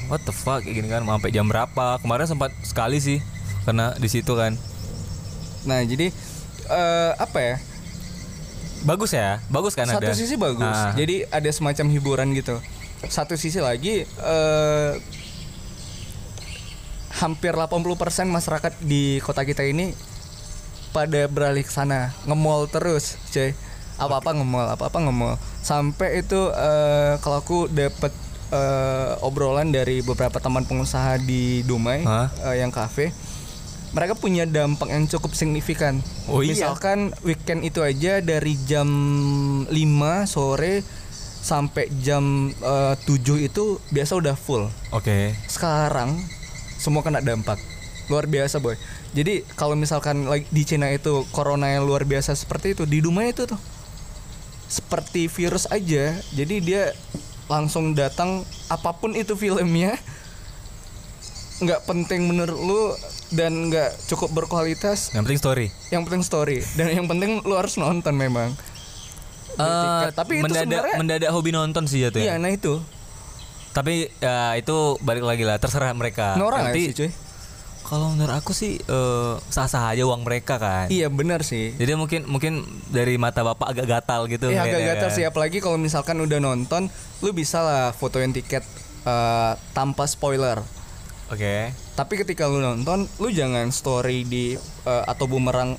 what 0.07 0.21
the 0.21 0.33
fuck 0.35 0.61
kayak 0.61 0.75
gini 0.75 0.85
kan 0.85 1.01
sampai 1.01 1.29
jam 1.31 1.45
berapa? 1.45 1.97
Kemarin 1.97 2.25
sempat 2.27 2.53
sekali 2.61 2.97
sih 2.97 3.17
karena 3.63 3.97
di 3.97 4.05
situ 4.05 4.29
kan. 4.31 4.61
Nah 5.65 5.81
jadi 5.85 6.09
eh, 6.69 7.11
apa 7.17 7.39
ya? 7.39 7.55
Bagus 8.81 9.13
ya, 9.13 9.37
bagus 9.53 9.77
kan 9.77 9.85
Satu 9.85 10.09
ada. 10.09 10.17
sisi 10.17 10.33
bagus. 10.41 10.65
Ah. 10.73 10.97
Jadi 10.97 11.29
ada 11.29 11.49
semacam 11.53 11.85
hiburan 11.93 12.27
gitu. 12.33 12.57
Satu 13.05 13.37
sisi 13.37 13.61
lagi 13.61 14.05
eh 14.05 14.91
hampir 17.21 17.53
80% 17.53 17.85
masyarakat 18.25 18.73
di 18.81 19.21
kota 19.21 19.45
kita 19.45 19.61
ini 19.61 19.93
pada 20.89 21.29
beralih 21.29 21.61
ke 21.61 21.69
sana, 21.69 22.09
nge-mall 22.25 22.65
terus, 22.67 23.21
cuy. 23.29 23.53
Apa-apa 24.01 24.33
nge-mall, 24.33 24.65
apa-apa 24.73 24.97
nge-mall. 24.97 25.37
Sampai 25.61 26.25
itu 26.25 26.49
eh 26.49 27.21
kalau 27.21 27.37
aku 27.45 27.69
dapat 27.69 28.09
eh, 28.51 29.25
obrolan 29.25 29.69
dari 29.71 30.01
beberapa 30.01 30.41
teman 30.41 30.65
pengusaha 30.65 31.21
di 31.21 31.61
Dumai 31.63 32.01
eh, 32.03 32.55
yang 32.59 32.69
kafe 32.73 33.13
mereka 33.91 34.15
punya 34.15 34.47
dampak 34.47 34.87
yang 34.87 35.03
cukup 35.07 35.35
signifikan. 35.35 35.99
Oh 36.31 36.39
iya? 36.39 36.55
Misalkan 36.55 37.11
weekend 37.27 37.67
itu 37.67 37.83
aja 37.83 38.23
dari 38.23 38.55
jam 38.63 38.87
5 39.67 39.71
sore 40.27 40.83
sampai 41.41 41.91
jam 41.99 42.53
eh, 42.53 42.95
7 42.95 43.47
itu 43.47 43.81
biasa 43.91 44.15
udah 44.15 44.35
full. 44.39 44.71
Oke. 44.95 45.35
Sekarang 45.51 46.15
semua 46.79 47.03
kena 47.03 47.19
dampak. 47.19 47.59
Luar 48.07 48.27
biasa, 48.27 48.63
boy. 48.63 48.79
Jadi 49.11 49.43
kalau 49.59 49.75
misalkan 49.75 50.23
lagi 50.23 50.47
di 50.47 50.63
Cina 50.63 50.87
itu 50.87 51.27
corona 51.35 51.67
yang 51.67 51.83
luar 51.83 52.07
biasa 52.07 52.31
seperti 52.31 52.79
itu, 52.79 52.83
di 52.87 53.03
Dumai 53.03 53.35
itu 53.35 53.43
tuh 53.43 53.59
seperti 54.71 55.27
virus 55.27 55.67
aja. 55.67 56.15
Jadi 56.31 56.55
dia 56.63 56.95
langsung 57.51 57.91
datang 57.91 58.47
apa 58.71 58.95
pun 58.95 59.11
itu 59.11 59.35
filmnya 59.35 59.99
nggak 61.61 61.83
penting 61.85 62.25
menurut 62.25 62.57
lu 62.57 62.81
dan 63.31 63.67
nggak 63.67 63.89
cukup 64.05 64.29
berkualitas 64.33 65.11
Yang 65.11 65.23
penting 65.25 65.39
story. 65.39 65.67
yang 65.87 66.03
penting 66.03 66.21
story 66.21 66.59
dan 66.75 66.87
yang 66.89 67.05
penting 67.05 67.39
lu 67.41 67.55
harus 67.55 67.75
nonton 67.75 68.11
memang 68.11 68.51
tiket. 69.51 70.11
tapi 70.13 70.33
itu 70.33 70.43
mendadak 70.43 70.63
sebenarnya 70.65 70.95
mendadak 70.95 71.29
hobi 71.31 71.51
nonton 71.51 71.83
sih 71.85 71.99
jatuh 72.01 72.19
iya 72.19 72.35
ya. 72.35 72.41
nah 72.41 72.49
itu 72.49 72.79
Tapi 73.71 74.11
ya 74.19 74.51
itu 74.53 74.75
balik 74.99 75.23
lagi 75.23 75.47
lah 75.47 75.55
terserah 75.55 75.95
mereka. 75.95 76.35
Nora 76.35 76.59
nggak 76.59 76.75
Nanti 76.75 76.83
sih 76.85 76.95
cuy 76.97 77.11
kalau 77.81 78.07
menurut 78.09 78.31
aku 78.33 78.51
sih 78.51 78.75
eh, 78.77 79.33
sah-sah 79.47 79.87
aja 79.89 80.03
uang 80.03 80.23
mereka 80.23 80.55
kan. 80.55 80.87
iya 80.87 81.07
benar 81.07 81.39
sih 81.41 81.71
Jadi 81.73 81.95
mungkin 81.95 82.23
mungkin 82.25 82.63
dari 82.87 83.15
mata 83.15 83.41
bapak 83.41 83.71
agak 83.71 83.87
gatal 83.89 84.27
gitu. 84.27 84.47
Iya 84.47 84.63
agak 84.65 84.81
gatal 84.85 85.07
kan. 85.07 85.15
sih 85.15 85.23
apalagi 85.23 85.57
kalau 85.59 85.75
misalkan 85.75 86.19
udah 86.19 86.39
nonton 86.39 86.91
lu 87.19 87.31
bisa 87.31 87.59
lah 87.59 87.83
fotoin 87.91 88.31
tiket 88.31 88.63
eh, 89.03 89.51
tanpa 89.71 90.03
spoiler 90.03 90.59
Oke. 91.27 91.71
Tapi 92.01 92.17
ketika 92.17 92.43
lu 92.45 92.57
nonton 92.57 93.05
lu 93.15 93.29
jangan 93.29 93.69
story 93.69 94.25
di 94.25 94.57
eh, 94.57 95.03
atau 95.05 95.25
bumerang 95.25 95.77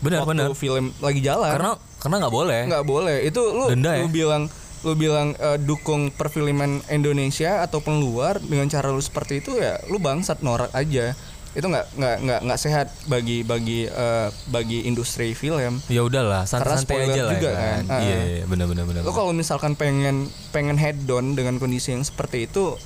Benar 0.00 0.24
waktu 0.24 0.32
benar. 0.34 0.56
film 0.56 0.90
lagi 0.98 1.20
jalan 1.20 1.52
Karena 1.52 1.72
karena 2.00 2.16
nggak 2.18 2.34
boleh. 2.34 2.60
nggak 2.66 2.84
boleh 2.84 3.16
itu 3.22 3.42
lu 3.44 3.64
Denda 3.68 3.94
lu 3.94 4.08
ya? 4.08 4.10
bilang 4.10 4.42
lu 4.82 4.92
bilang 4.94 5.28
eh, 5.36 5.58
dukung 5.60 6.08
perfilman 6.10 6.80
Indonesia 6.88 7.60
ataupun 7.60 8.00
luar 8.00 8.40
dengan 8.40 8.66
cara 8.66 8.88
lu 8.88 8.98
seperti 8.98 9.38
itu 9.38 9.54
ya 9.54 9.76
lu 9.86 10.00
bangsat 10.00 10.40
norak 10.40 10.72
aja 10.72 11.12
itu 11.52 11.62
nggak 11.62 11.86
nggak 11.94 12.16
nggak 12.18 12.40
nggak 12.48 12.58
sehat 12.58 12.88
bagi 13.04 13.44
bagi 13.44 13.84
eh, 13.84 14.28
bagi 14.48 14.88
industri 14.88 15.36
film 15.36 15.84
Ya 15.86 16.00
udahlah, 16.00 16.48
santai-santai 16.48 16.82
spoiler 16.88 17.12
aja 17.12 17.22
lah 17.22 17.32
juga 17.36 17.50
kan. 17.52 17.60
kan. 17.60 17.82
Ah. 17.86 18.00
Iya, 18.00 18.18
iya, 18.24 18.44
benar 18.48 18.66
benar 18.66 18.84
benar. 18.88 19.00
Lo 19.04 19.12
kalau 19.12 19.30
misalkan 19.30 19.76
pengen 19.76 20.16
pengen 20.48 20.74
head 20.74 21.04
down 21.04 21.36
dengan 21.36 21.60
kondisi 21.60 21.92
yang 21.92 22.00
seperti 22.00 22.48
itu, 22.48 22.80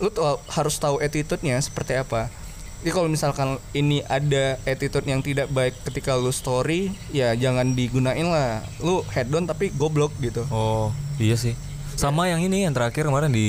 lu 0.00 0.08
tuh 0.08 0.40
harus 0.48 0.74
tahu 0.80 0.98
attitude-nya 0.98 1.60
seperti 1.60 2.00
apa. 2.00 2.32
Jadi 2.80 2.90
kalau 2.96 3.08
misalkan 3.12 3.60
ini 3.76 4.00
ada 4.08 4.56
attitude 4.64 5.04
yang 5.04 5.20
tidak 5.20 5.52
baik 5.52 5.76
ketika 5.84 6.16
lu 6.16 6.32
story, 6.32 6.96
ya 7.12 7.36
jangan 7.36 7.76
digunain 7.76 8.24
lah. 8.24 8.64
Lu 8.80 9.04
head 9.12 9.28
down 9.28 9.44
tapi 9.44 9.68
goblok 9.76 10.16
gitu. 10.24 10.48
Oh, 10.48 10.88
iya 11.20 11.36
sih. 11.36 11.52
Sama 12.00 12.32
yang 12.32 12.40
ini 12.40 12.64
yang 12.64 12.72
terakhir 12.72 13.04
kemarin 13.04 13.28
di 13.28 13.48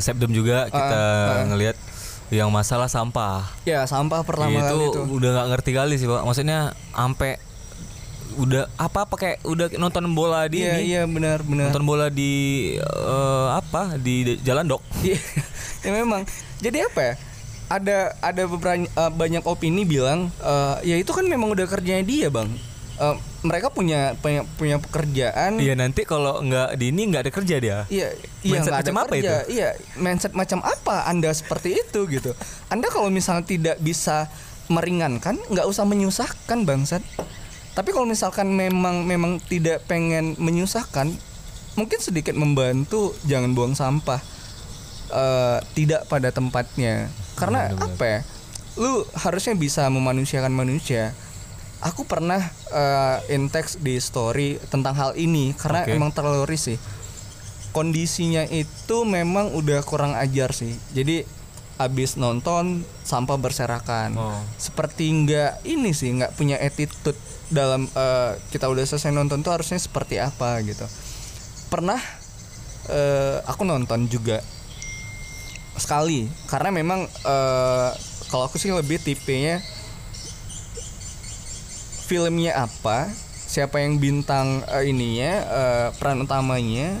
Sepdom 0.00 0.32
juga 0.32 0.72
kita 0.72 1.00
ah. 1.04 1.44
ngelihat 1.52 1.76
yang 2.32 2.48
masalah 2.48 2.88
sampah. 2.88 3.44
Ya 3.68 3.84
sampah 3.84 4.24
pertama 4.24 4.56
itu 4.56 4.64
kali 4.64 4.84
itu. 4.88 5.00
udah 5.20 5.28
nggak 5.36 5.48
ngerti 5.52 5.70
kali 5.76 5.94
sih, 6.00 6.08
Pak. 6.08 6.24
Maksudnya 6.24 6.72
ampe 6.96 7.36
udah 8.36 8.68
apa 8.76 9.02
kayak 9.16 9.38
udah 9.42 9.66
nonton 9.76 10.04
bola 10.12 10.44
di 10.46 10.60
Iya 10.60 10.72
ini. 10.78 10.82
iya 10.86 11.02
benar 11.08 11.40
benar. 11.42 11.72
Nonton 11.72 11.86
bola 11.88 12.06
di 12.08 12.32
eh, 12.76 13.46
apa? 13.50 13.96
Di 13.96 14.36
jalan 14.44 14.68
dok. 14.68 14.82
Iya, 15.02 15.18
ya 15.82 15.90
memang. 15.90 16.22
Jadi 16.60 16.78
apa 16.84 17.00
ya? 17.00 17.14
Ada 17.66 17.96
ada 18.22 18.42
beberapa 18.46 18.78
eh, 18.84 19.10
banyak 19.10 19.42
opini 19.42 19.82
bilang 19.82 20.30
eh, 20.38 20.76
ya 20.84 20.96
itu 21.00 21.10
kan 21.10 21.24
memang 21.24 21.50
udah 21.50 21.66
kerjanya 21.66 22.04
dia 22.04 22.28
bang. 22.28 22.48
Eh, 22.96 23.16
mereka 23.44 23.68
punya 23.68 24.16
punya 24.20 24.44
punya 24.56 24.76
pekerjaan. 24.80 25.60
Iya 25.60 25.74
nanti 25.76 26.04
kalau 26.04 26.40
nggak 26.40 26.76
di 26.76 26.92
ini 26.92 27.02
nggak 27.12 27.22
ada 27.28 27.32
kerja 27.32 27.56
dia. 27.60 27.78
Iya, 27.88 28.08
iya 28.40 28.52
Mindset 28.60 28.72
macam 28.72 28.94
apa 28.96 29.12
kerja. 29.12 29.36
Iya, 29.46 29.68
mindset 29.96 30.32
macam 30.32 30.58
apa 30.60 30.96
Anda 31.04 31.30
seperti 31.32 31.76
itu 31.76 32.08
gitu? 32.08 32.32
Anda 32.68 32.88
kalau 32.88 33.08
misalnya 33.08 33.44
tidak 33.44 33.76
bisa 33.78 34.26
meringankan, 34.66 35.38
nggak 35.46 35.66
usah 35.66 35.86
menyusahkan 35.86 36.66
bangsat. 36.66 37.02
Tapi 37.76 37.92
kalau 37.92 38.08
misalkan 38.08 38.56
memang 38.56 39.04
memang 39.04 39.36
tidak 39.36 39.84
pengen 39.84 40.32
menyusahkan, 40.40 41.12
mungkin 41.76 41.98
sedikit 42.00 42.32
membantu, 42.32 43.12
jangan 43.28 43.52
buang 43.52 43.76
sampah. 43.76 44.18
Eh, 45.12 45.58
tidak 45.76 46.08
pada 46.08 46.32
tempatnya. 46.32 47.12
Karena 47.36 47.68
apa 47.76 48.04
ya? 48.08 48.20
Lu 48.80 49.04
harusnya 49.12 49.52
bisa 49.52 49.84
memanusiakan 49.92 50.56
manusia. 50.56 51.12
Aku 51.84 52.08
pernah 52.08 52.40
eh, 52.72 53.36
in 53.36 53.52
text 53.52 53.84
di 53.84 54.00
story 54.00 54.56
tentang 54.72 54.96
hal 54.96 55.12
ini 55.20 55.52
karena 55.52 55.84
Oke. 55.84 55.92
emang 55.92 56.10
terlalu 56.16 56.48
risih 56.48 56.80
kondisinya 57.76 58.48
itu 58.48 59.04
memang 59.04 59.52
udah 59.52 59.84
kurang 59.84 60.16
ajar 60.16 60.56
sih. 60.56 60.72
Jadi 60.96 61.28
abis 61.76 62.16
nonton 62.16 62.84
sampah 63.04 63.36
berserakan. 63.36 64.16
Oh. 64.16 64.40
Seperti 64.56 65.08
nggak 65.12 65.64
ini 65.68 65.92
sih 65.92 66.12
nggak 66.16 66.34
punya 66.36 66.56
attitude 66.60 67.18
dalam 67.52 67.86
eh, 67.86 68.32
kita 68.50 68.66
udah 68.66 68.82
selesai 68.82 69.12
nonton 69.12 69.44
tuh 69.44 69.52
harusnya 69.52 69.76
seperti 69.76 70.18
apa 70.18 70.60
gitu. 70.64 70.84
Pernah 71.68 72.00
eh, 72.88 73.38
aku 73.44 73.62
nonton 73.68 74.08
juga 74.08 74.40
sekali 75.76 76.26
karena 76.48 76.72
memang 76.72 77.04
eh, 77.04 77.90
kalau 78.32 78.48
aku 78.48 78.56
sih 78.56 78.72
lebih 78.72 78.96
tipenya 78.98 79.60
filmnya 82.06 82.54
apa 82.54 83.10
siapa 83.46 83.82
yang 83.84 84.00
bintang 84.00 84.64
eh, 84.72 84.88
ininya 84.88 85.32
eh, 85.44 85.88
peran 86.00 86.24
utamanya 86.24 86.96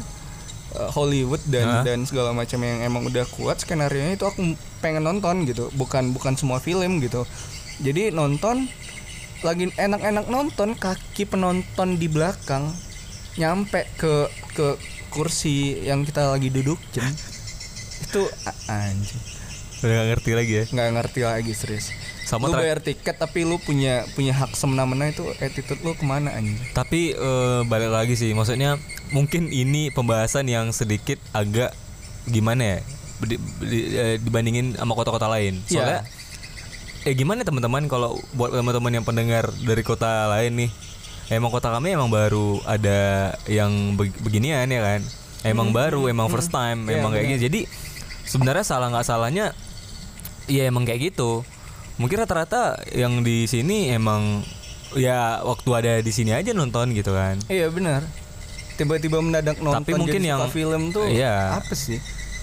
eh, 0.76 0.90
Hollywood 0.92 1.42
dan 1.48 1.66
Hah? 1.66 1.82
dan 1.82 2.04
segala 2.04 2.36
macam 2.36 2.60
yang 2.60 2.84
emang 2.84 3.08
udah 3.08 3.24
kuat 3.32 3.64
skenario 3.64 4.04
nya 4.04 4.14
itu 4.14 4.26
aku 4.28 4.54
pengen 4.84 5.02
nonton 5.02 5.48
gitu. 5.48 5.72
Bukan 5.74 6.12
bukan 6.12 6.36
semua 6.36 6.60
film 6.60 7.00
gitu. 7.00 7.24
Jadi 7.80 8.12
nonton 8.12 8.68
lagi 9.44 9.68
enak-enak 9.72 10.26
nonton 10.28 10.76
kaki 10.76 11.28
penonton 11.28 12.00
di 12.00 12.08
belakang 12.08 12.72
nyampe 13.36 13.84
ke 14.00 14.28
ke 14.56 14.80
kursi 15.12 15.84
yang 15.84 16.04
kita 16.04 16.32
lagi 16.32 16.48
dudukin 16.48 17.04
itu 18.04 18.22
anjing. 18.68 19.22
Udah 19.84 19.92
nggak 19.92 20.08
ngerti 20.16 20.30
lagi 20.32 20.52
ya. 20.52 20.64
nggak 20.72 20.88
ngerti 20.96 21.20
lagi 21.24 21.52
serius 21.52 21.92
Sama 22.26 22.50
lu 22.50 22.58
bayar 22.58 22.82
tiket 22.82 23.14
tapi 23.14 23.46
lu 23.46 23.56
punya 23.56 24.02
punya 24.12 24.34
hak 24.34 24.52
semena-mena 24.52 25.06
itu 25.06 25.22
attitude 25.32 25.78
lu 25.80 25.94
ke 25.94 26.02
mana 26.02 26.34
anjing 26.34 26.58
Tapi 26.72 27.14
eh, 27.14 27.60
balik 27.64 27.88
lagi 27.88 28.14
sih, 28.14 28.34
maksudnya 28.34 28.82
mungkin 29.08 29.46
ini 29.46 29.88
pembahasan 29.88 30.44
yang 30.44 30.68
sedikit 30.70 31.22
agak 31.30 31.70
gimana 32.26 32.62
ya 32.66 32.78
di- 33.22 33.38
di- 33.62 33.88
eh, 33.94 34.16
dibandingin 34.18 34.74
sama 34.74 34.92
kota-kota 34.92 35.24
lain. 35.26 35.62
Iya. 35.64 35.70
Soalnya, 35.72 36.00
eh 37.02 37.14
gimana 37.14 37.40
teman-teman 37.40 37.86
kalau 37.86 38.18
buat 38.34 38.50
teman-teman 38.50 38.92
yang 38.92 39.06
pendengar 39.06 39.46
dari 39.56 39.80
kota 39.80 40.26
lain 40.28 40.52
nih, 40.58 40.70
emang 41.30 41.48
kota 41.48 41.70
kami 41.70 41.94
emang 41.94 42.10
baru 42.10 42.58
ada 42.66 42.98
yang 43.46 43.94
be- 43.94 44.10
beginian 44.20 44.66
ya 44.66 44.82
kan? 44.82 45.00
Emang 45.46 45.70
baru, 45.70 46.10
emang 46.10 46.26
first 46.26 46.50
time, 46.50 46.90
Iya, 46.90 46.98
emang 46.98 47.14
kayak 47.14 47.24
gini. 47.24 47.38
Jadi 47.38 47.60
sebenarnya 48.26 48.66
salah 48.66 48.90
nggak 48.90 49.06
salahnya, 49.06 49.54
ya 50.44 50.66
emang 50.66 50.82
kayak 50.82 51.14
gitu. 51.14 51.46
Mungkin 51.96 52.16
rata-rata 52.18 52.76
yang 52.90 53.20
di 53.20 53.44
sini 53.44 53.88
emang 53.88 54.44
ya 54.92 55.40
waktu 55.42 55.70
ada 55.72 55.92
di 55.98 56.08
sini 56.08 56.30
aja 56.30 56.52
nonton 56.52 56.92
gitu 56.92 57.10
kan. 57.10 57.36
iya 57.46 57.66
benar 57.68 58.06
tiba-tiba 58.76 59.18
mendadak 59.18 59.56
nonton 59.58 59.82
Tapi 59.82 59.92
mungkin 59.94 60.20
jadi 60.20 60.30
suka 60.30 60.38
yang- 60.38 60.52
film 60.52 60.82
tuh 60.92 61.06
iya. 61.08 61.56
apa 61.56 61.72
sih 61.72 61.96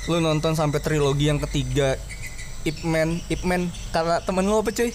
lu 0.05 0.17
nonton 0.19 0.53
sampai 0.53 0.77
trilogi 0.77 1.29
yang 1.29 1.38
ketiga 1.39 1.95
Ip 2.63 2.81
Man 2.81 3.22
Ip 3.27 3.45
Man 3.45 3.69
kata 3.89 4.22
temen 4.22 4.43
lu 4.43 4.57
apa 4.57 4.69
cuy 4.69 4.89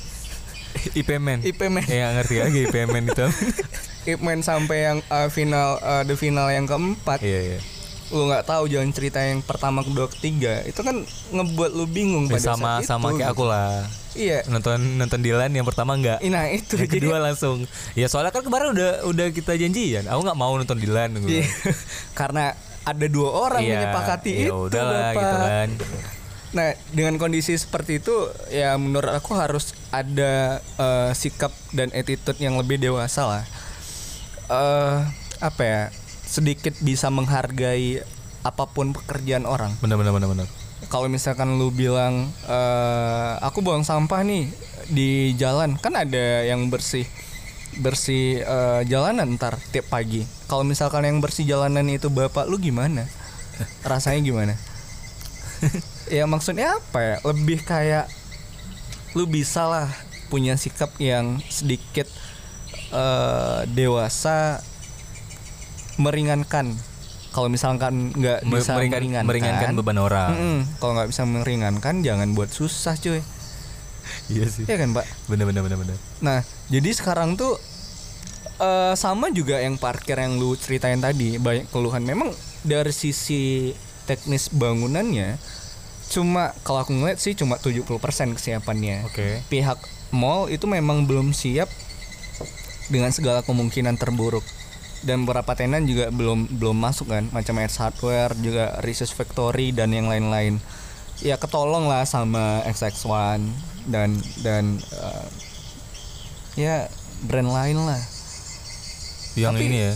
IP 0.99 1.11
Man. 1.17 1.41
IP 1.41 1.61
Man 1.67 1.87
Ya 1.87 2.11
ngerti 2.13 2.35
lagi 2.39 2.59
IP 2.65 2.77
Man 2.85 3.07
itu. 3.07 3.27
Ip 4.13 4.21
Man 4.21 4.43
sampai 4.43 4.79
yang 4.85 4.99
uh, 5.07 5.29
final 5.29 5.79
uh, 5.79 6.03
the 6.03 6.15
final 6.15 6.49
yang 6.49 6.67
keempat 6.67 7.23
Iya 7.23 7.41
iya. 7.55 7.61
Lu 8.09 8.25
nggak 8.25 8.45
tahu 8.45 8.65
jalan 8.67 8.89
cerita 8.89 9.21
yang 9.21 9.41
pertama 9.41 9.81
kedua 9.81 10.09
ketiga 10.09 10.65
itu 10.65 10.79
kan 10.79 10.97
ngebuat 11.31 11.71
lu 11.71 11.85
bingung 11.85 12.25
Ya, 12.27 12.35
pada 12.35 12.47
sama 12.49 12.71
saat 12.75 12.89
sama 12.89 13.07
itu. 13.09 13.17
kayak 13.19 13.31
aku 13.31 13.45
lah 13.45 13.85
iya 14.15 14.39
nonton 14.47 14.77
nonton 14.97 15.21
Dilan 15.21 15.51
yang 15.51 15.63
pertama 15.63 15.93
enggak 15.93 16.19
nah 16.25 16.49
itu 16.49 16.75
yang 16.75 16.89
jadi 16.89 17.05
kedua 17.05 17.19
langsung 17.21 17.57
ya 17.93 18.07
soalnya 18.07 18.31
kan 18.31 18.41
kemarin 18.41 18.73
udah 18.73 18.91
udah 19.05 19.27
kita 19.29 19.53
janjian 19.55 20.05
aku 20.05 20.21
nggak 20.23 20.37
mau 20.37 20.53
nonton 20.53 20.77
Dilan 20.77 21.19
gue 21.19 21.29
Iya. 21.35 21.47
karena 22.19 22.57
ada 22.83 23.07
dua 23.07 23.29
orang 23.29 23.61
Iya, 23.61 23.77
menyepakati 23.79 24.33
ya 24.33 24.41
itu 24.43 24.57
udahlah 24.65 25.01
Bapak. 25.07 25.17
gitu 25.19 25.37
kan 25.39 25.69
Nah, 26.49 26.65
dengan 26.89 27.21
kondisi 27.21 27.53
seperti 27.53 28.01
itu, 28.01 28.17
ya 28.49 28.73
menurut 28.75 29.13
aku 29.13 29.37
harus 29.37 29.77
ada 29.93 30.57
eh, 30.57 31.11
sikap 31.13 31.53
dan 31.71 31.93
attitude 31.93 32.41
yang 32.41 32.57
lebih 32.57 32.81
dewasa 32.81 33.29
lah. 33.29 33.45
eh 34.49 34.97
apa 35.39 35.61
ya? 35.63 35.83
Sedikit 36.29 36.77
bisa 36.85 37.09
menghargai 37.09 38.05
apa 38.45 38.65
pun 38.69 38.93
pekerjaan 38.93 39.49
orang. 39.49 39.75
benar 39.81 39.97
benar 39.99 40.13
benar 40.15 40.29
benar 40.31 40.47
Kalau 40.93 41.11
misalkan 41.11 41.59
lu 41.59 41.75
bilang, 41.75 42.31
eh 42.47 43.33
aku 43.43 43.65
buang 43.65 43.83
sampah 43.83 44.23
nih 44.23 44.47
di 44.89 45.35
jalan, 45.35 45.75
kan 45.75 45.93
ada 45.99 46.47
yang 46.47 46.71
bersih 46.71 47.05
bersih 47.83 48.41
eh, 48.41 48.81
jalanan 48.87 49.37
ntar 49.37 49.59
tiap 49.75 49.91
pagi. 49.91 50.25
Kalau 50.47 50.65
misalkan 50.65 51.05
yang 51.05 51.19
bersih 51.21 51.45
jalanan 51.45 51.85
itu 51.91 52.09
bapak 52.09 52.47
lu 52.47 52.57
gimana? 52.57 53.05
Rasanya 53.85 54.21
gimana? 54.23 54.55
ya 56.17 56.25
maksudnya 56.25 56.79
apa 56.79 56.99
ya? 57.03 57.17
Lebih 57.27 57.67
kayak 57.67 58.07
lu 59.19 59.27
bisa 59.27 59.67
lah 59.67 59.89
punya 60.33 60.55
sikap 60.55 60.95
yang 61.03 61.43
sedikit 61.51 62.09
eh, 62.95 63.61
dewasa 63.73 64.63
meringankan. 65.99 66.73
Kalau 67.29 67.47
misalkan 67.47 68.11
nggak 68.11 68.41
bisa 68.43 68.73
meringan- 68.73 69.23
meringankan, 69.23 69.25
meringankan 69.27 69.73
beban 69.77 69.99
orang. 69.99 70.31
Mm-mm. 70.33 70.59
Kalau 70.79 70.93
nggak 70.95 71.09
bisa 71.09 71.23
meringankan, 71.25 71.95
jangan 72.01 72.33
buat 72.33 72.49
susah 72.49 72.97
cuy. 72.97 73.21
iya 74.27 74.49
sih 74.49 74.65
Iya 74.65 74.77
kan, 74.79 74.97
Pak? 74.97 75.05
benar 75.29 75.45
benar 75.45 75.61
benar 75.61 75.77
benar 75.77 75.97
Nah, 76.19 76.41
jadi 76.67 76.89
sekarang 76.91 77.37
tuh 77.37 77.61
eh 78.59 78.95
sama 78.95 79.29
juga 79.29 79.61
yang 79.61 79.77
parkir 79.77 80.17
yang 80.17 80.35
lu 80.35 80.57
ceritain 80.57 80.99
tadi, 80.99 81.37
banyak 81.37 81.69
keluhan. 81.69 82.03
Memang 82.03 82.33
dari 82.61 82.91
sisi 82.91 83.71
teknis 84.05 84.49
bangunannya 84.49 85.37
cuma 86.09 86.57
kalau 86.65 86.81
aku 86.81 86.91
ngeliat 86.91 87.21
sih 87.21 87.37
cuma 87.37 87.61
70% 87.61 87.85
kesiapannya. 88.33 89.05
oke 89.05 89.45
Pihak 89.47 89.77
mall 90.11 90.49
itu 90.49 90.65
memang 90.65 91.05
belum 91.05 91.31
siap 91.31 91.69
dengan 92.89 93.13
segala 93.13 93.45
kemungkinan 93.45 93.95
terburuk. 93.95 94.41
Dan 95.01 95.23
beberapa 95.23 95.55
tenan 95.55 95.85
juga 95.85 96.09
belum 96.09 96.49
belum 96.53 96.75
masuk 96.75 97.09
kan, 97.09 97.31
macam 97.31 97.55
Air 97.57 97.71
Hardware, 97.71 98.35
juga 98.35 98.83
Research 98.83 99.13
Factory 99.13 99.71
dan 99.71 99.91
yang 99.91 100.07
lain-lain. 100.07 100.59
Ya 101.19 101.35
ketolong 101.35 101.87
lah 101.87 102.03
sama 102.03 102.63
XX1 102.65 103.43
dan 103.87 104.11
dan 104.41 104.65
eh, 104.79 105.27
ya 106.57 106.77
brand 107.21 107.49
lain 107.49 107.79
lah. 107.81 108.01
yang 109.35 109.55
Tapi- 109.55 109.67
ini 109.67 109.79
ya 109.81 109.95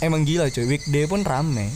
Emang 0.00 0.26
gila 0.26 0.50
cuy, 0.50 0.66
weekday 0.68 1.06
pun 1.06 1.22
rame. 1.22 1.70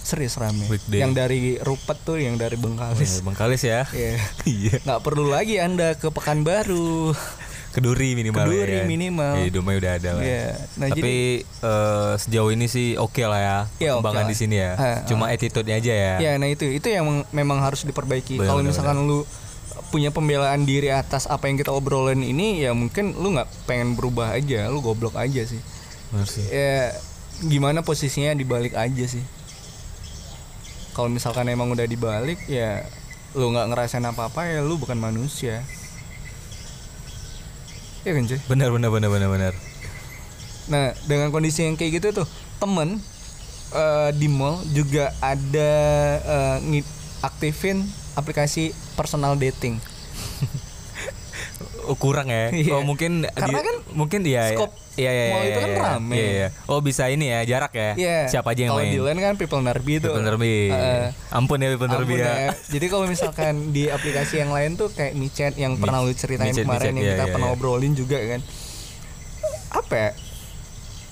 Serius 0.00 0.40
rame. 0.40 0.64
Weekday. 0.66 1.04
Yang 1.04 1.12
dari 1.14 1.40
Rupet 1.60 1.98
tuh, 2.00 2.16
yang 2.16 2.40
dari 2.40 2.56
Oh, 2.56 2.62
Bengkalis. 2.62 3.10
ya, 3.10 3.22
Bengkalis 3.22 3.62
ya 3.62 3.80
Iya. 3.90 4.16
iya 4.48 4.74
Nggak 4.80 5.00
perlu 5.02 5.28
lagi 5.28 5.58
Anda 5.58 5.92
ke 5.92 6.08
Pekanbaru. 6.08 7.12
Keduri 7.76 8.16
minimal 8.16 8.48
Keduri 8.48 8.72
ya 8.72 8.80
kan? 8.80 8.88
minimal. 8.88 9.32
ya, 9.36 9.46
Dumai 9.52 9.74
udah 9.76 9.92
ada 9.94 10.10
lah 10.16 10.24
Iya. 10.24 10.46
Nah, 10.80 10.86
tapi 10.88 11.16
eh, 11.44 12.12
sejauh 12.16 12.50
ini 12.50 12.66
sih 12.66 12.96
oke 12.96 13.20
lah 13.20 13.36
ya 13.38 13.58
oke 13.62 13.84
perkembangan 14.00 14.24
lah. 14.24 14.32
di 14.32 14.36
sini 14.36 14.56
ya 14.56 14.72
Ha, 14.74 14.90
cuma 15.04 15.28
attitude-nya 15.28 15.76
aja 15.76 15.92
ya 15.92 16.14
Ya, 16.16 16.32
nah 16.36 16.48
itu 16.48 16.64
itu 16.64 16.88
yang 16.88 17.04
memang 17.30 17.60
harus 17.60 17.84
diperbaiki. 17.84 18.40
Kalau 18.40 18.64
misalkan 18.64 19.04
lu 19.04 19.28
punya 19.86 20.08
pembelaan 20.08 20.64
diri 20.64 20.88
atas 20.88 21.28
apa 21.28 21.46
yang 21.46 21.54
kita 21.54 21.70
obrolin 21.70 22.18
ini, 22.18 22.58
ya 22.58 22.72
mungkin 22.72 23.12
lu 23.14 23.36
nggak 23.36 23.68
pengen 23.68 23.92
berubah 23.92 24.32
aja, 24.32 24.66
lu 24.66 24.80
goblok 24.80 25.14
aja 25.14 25.44
sih. 25.44 25.60
Benar 26.08 26.26
sih 26.26 26.42
Ya 26.48 26.96
gimana 27.42 27.84
posisinya 27.84 28.32
dibalik 28.32 28.72
aja 28.72 29.04
sih. 29.04 29.20
Kalau 30.90 31.12
misalkan 31.12 31.44
emang 31.46 31.68
udah 31.68 31.84
dibalik, 31.84 32.40
ya 32.48 32.88
lu 33.36 33.52
nggak 33.52 33.68
ngerasain 33.68 34.00
apa-apa 34.02 34.48
ya 34.48 34.64
lu 34.64 34.80
bukan 34.80 34.96
manusia. 34.96 35.60
Ya 38.06 38.14
kan 38.14 38.22
cuy. 38.22 38.38
benar 38.46 38.70
benar 38.70 38.88
benar 38.88 39.10
benar 39.10 39.28
benar 39.28 39.54
Nah, 40.66 40.94
dengan 41.06 41.30
kondisi 41.30 41.62
yang 41.62 41.74
kayak 41.74 42.02
gitu 42.02 42.22
tuh, 42.22 42.26
temen 42.58 42.98
eh, 43.70 44.10
di 44.14 44.26
mall 44.26 44.62
juga 44.70 45.10
ada 45.18 45.70
ngi- 46.60 46.86
aktifin 47.22 47.86
aplikasi 48.14 48.70
personal 48.94 49.34
dating. 49.34 49.78
Kurang 51.94 52.26
ya. 52.26 52.50
Iya. 52.50 52.74
Oh 52.74 52.82
mungkin 52.82 53.22
Karena 53.30 53.62
kan 53.62 53.76
mungkin 53.94 54.26
iya 54.26 54.50
ya. 54.50 54.58
skop 54.58 54.74
Iya 54.96 55.10
iya. 55.12 55.26
mall 55.28 55.44
iya, 55.44 55.52
itu 55.52 55.60
kan 55.60 55.70
iya, 55.70 55.82
rame. 55.84 56.16
Iya, 56.16 56.28
iya. 56.32 56.48
Oh 56.72 56.80
bisa 56.80 57.04
ini 57.12 57.28
ya 57.28 57.44
jarak 57.44 57.72
ya. 57.76 57.90
Iya. 58.00 58.18
Siapa 58.32 58.56
aja 58.56 58.60
yang 58.64 58.72
Kalau 58.72 58.82
main? 58.82 58.96
di 58.96 59.00
lain 59.04 59.18
kan 59.20 59.34
people 59.36 59.60
nerbi 59.60 60.00
tuh. 60.00 60.08
People 60.08 60.24
Nerbi. 60.24 60.72
Eh, 60.72 61.06
Ampun 61.36 61.60
ya 61.60 61.68
People 61.76 61.90
Nerbi 61.92 62.14
ya. 62.16 62.24
ya. 62.24 62.50
Jadi 62.56 62.86
kalau 62.88 63.04
misalkan 63.04 63.76
di 63.76 63.92
aplikasi 63.92 64.40
yang 64.40 64.56
lain 64.56 64.80
tuh 64.80 64.88
kayak 64.88 65.12
micet 65.12 65.52
yang 65.60 65.76
pernah 65.76 66.00
lu 66.00 66.16
ceritain 66.16 66.48
Micet, 66.48 66.64
kemarin 66.64 66.80
micet, 66.80 66.96
yang 66.96 67.04
iya, 67.04 67.12
kita 67.12 67.24
iya, 67.28 67.34
pernah 67.36 67.48
iya. 67.52 67.56
obrolin 67.60 67.92
juga 67.92 68.18
kan. 68.24 68.40
Apa 69.76 69.94
ya? 69.94 70.10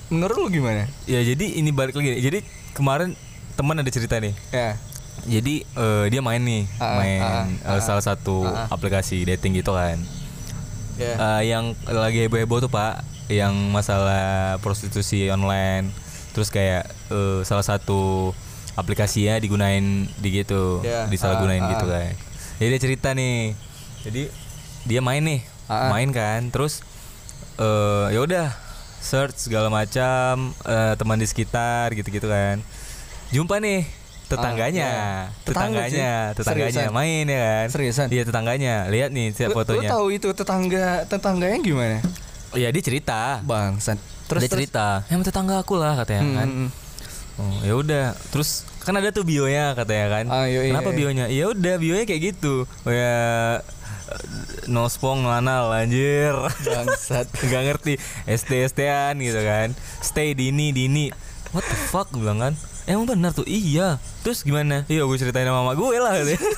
Menurut 0.09 0.35
lu 0.41 0.47
gimana? 0.49 0.89
Ya 1.05 1.21
jadi 1.21 1.45
ini 1.61 1.69
balik 1.69 1.93
lagi. 1.93 2.17
Jadi 2.17 2.41
kemarin 2.73 3.13
teman 3.53 3.77
ada 3.77 3.91
cerita 3.93 4.17
nih. 4.17 4.33
Ya. 4.49 4.81
Jadi 5.25 5.61
eh, 5.61 6.05
dia 6.09 6.21
main 6.25 6.41
nih, 6.41 6.65
Ah, 6.81 6.97
main 7.01 7.21
ah, 7.21 7.45
eh, 7.47 7.77
ah, 7.77 7.81
salah 7.81 8.03
satu 8.03 8.45
ah, 8.45 8.65
ah. 8.65 8.73
aplikasi 8.73 9.21
dating 9.25 9.61
gitu 9.61 9.73
kan. 9.77 9.97
Ya. 10.95 11.13
Eh, 11.15 11.41
yang 11.51 11.75
lagi 11.87 12.25
heboh-heboh 12.27 12.63
tuh 12.65 12.71
pak, 12.71 13.03
yang 13.27 13.51
masalah 13.71 14.57
prostitusi 14.63 15.27
online. 15.27 15.91
Terus 16.31 16.51
kayak 16.51 16.87
eh, 17.11 17.39
salah 17.43 17.63
satu 17.63 18.31
aplikasinya 18.75 19.39
digunain 19.39 20.07
di 20.19 20.29
gitu, 20.43 20.83
Ya, 20.83 21.07
disalahgunain 21.07 21.63
ah, 21.63 21.71
gitu 21.75 21.85
ah. 21.87 21.91
kan. 21.95 22.11
Jadi 22.59 22.67
dia 22.71 22.81
cerita 22.81 23.09
nih. 23.15 23.55
Jadi 24.03 24.21
dia 24.85 25.01
main 25.03 25.23
nih, 25.23 25.41
Ah, 25.67 25.87
ah. 25.87 25.89
main 25.95 26.11
kan. 26.11 26.47
Terus 26.51 26.83
eh 27.55 28.07
ya 28.11 28.19
udah 28.19 28.47
search 28.99 29.47
segala 29.47 29.71
macam 29.71 30.51
eh, 30.67 30.93
teman 30.99 31.19
di 31.19 31.27
sekitar 31.27 31.91
gitu-gitu 31.95 32.27
kan. 32.27 32.59
Jumpa 33.31 33.59
nih 33.59 34.04
tetangganya, 34.27 34.83
Ah, 34.83 34.91
iya. 34.91 35.43
Tetangga, 35.43 35.81
tetangganya, 35.81 36.11
tetangganya 36.33 36.71
Seriusan? 36.81 36.93
main 36.93 37.25
ya 37.25 37.39
kan. 37.39 37.65
Seriusan? 37.69 38.07
Iya 38.09 38.23
tetangganya. 38.23 38.75
Lihat 38.87 39.09
nih 39.09 39.27
siap 39.31 39.49
Lu, 39.49 39.53
lu 39.53 39.59
fotonya. 39.59 39.89
tahu 39.89 40.05
itu 40.09 40.27
tetangga 40.31 40.87
tetangganya 41.05 41.59
gimana? 41.59 41.97
Oh 42.49 42.57
iya 42.57 42.69
dia 42.69 42.81
cerita. 42.81 43.39
Bangsat. 43.41 43.97
Terus 44.25 44.41
dia 44.41 44.51
cerita, 44.51 45.05
"Yang 45.07 45.21
tetangga 45.25 45.55
aku 45.57 45.75
lah," 45.75 45.93
katanya 45.95 46.21
Hmm, 46.21 46.33
kan. 46.33 46.47
hmm, 46.47 46.57
hmm. 46.57 46.69
Oh, 47.35 47.59
ya 47.61 47.73
udah. 47.75 48.05
Terus 48.29 48.49
kan 48.79 48.93
ada 48.93 49.09
tuh 49.09 49.21
bionya 49.21 49.73
katanya 49.73 50.07
kan. 50.09 50.25
Ah, 50.27 50.45
iya, 50.45 50.61
iya, 50.61 50.71
Kenapa 50.71 50.89
iya. 50.89 50.97
bionya? 50.97 51.25
Ya 51.27 51.45
udah 51.47 51.75
bionya 51.75 52.05
kayak 52.05 52.21
gitu. 52.31 52.55
Oh 52.63 52.89
ya 52.89 53.15
eh, 54.05 54.23
no 54.65 54.87
spong 54.87 55.19
no 55.19 55.29
anal 55.29 55.67
anjir. 55.69 56.31
Bangsat. 56.63 57.27
Gak 57.51 57.63
ngerti 57.65 57.99
ST 58.25 58.49
ST-an 58.65 59.19
gitu 59.19 59.37
kan. 59.37 59.75
Stay 59.99 60.31
dini 60.31 60.71
dini. 60.71 61.11
What 61.55 61.63
the 61.71 61.77
fuck 61.87 62.11
gue 62.11 62.19
bilang 62.19 62.43
kan? 62.43 62.53
Emang 62.83 63.07
benar 63.07 63.31
tuh 63.31 63.47
iya 63.47 63.95
Terus 64.27 64.43
gimana? 64.43 64.83
Iya 64.91 65.07
gue 65.07 65.15
ceritain 65.15 65.47
sama 65.47 65.63
mama 65.63 65.71
gue 65.71 65.95
lah 66.03 66.11
katanya. 66.19 66.41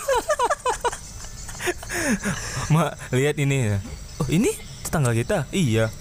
Mak 2.73 2.91
lihat 3.13 3.37
ini 3.37 3.77
Oh 4.17 4.25
ini 4.25 4.49
tetangga 4.81 5.13
kita? 5.13 5.45
Iya 5.53 5.93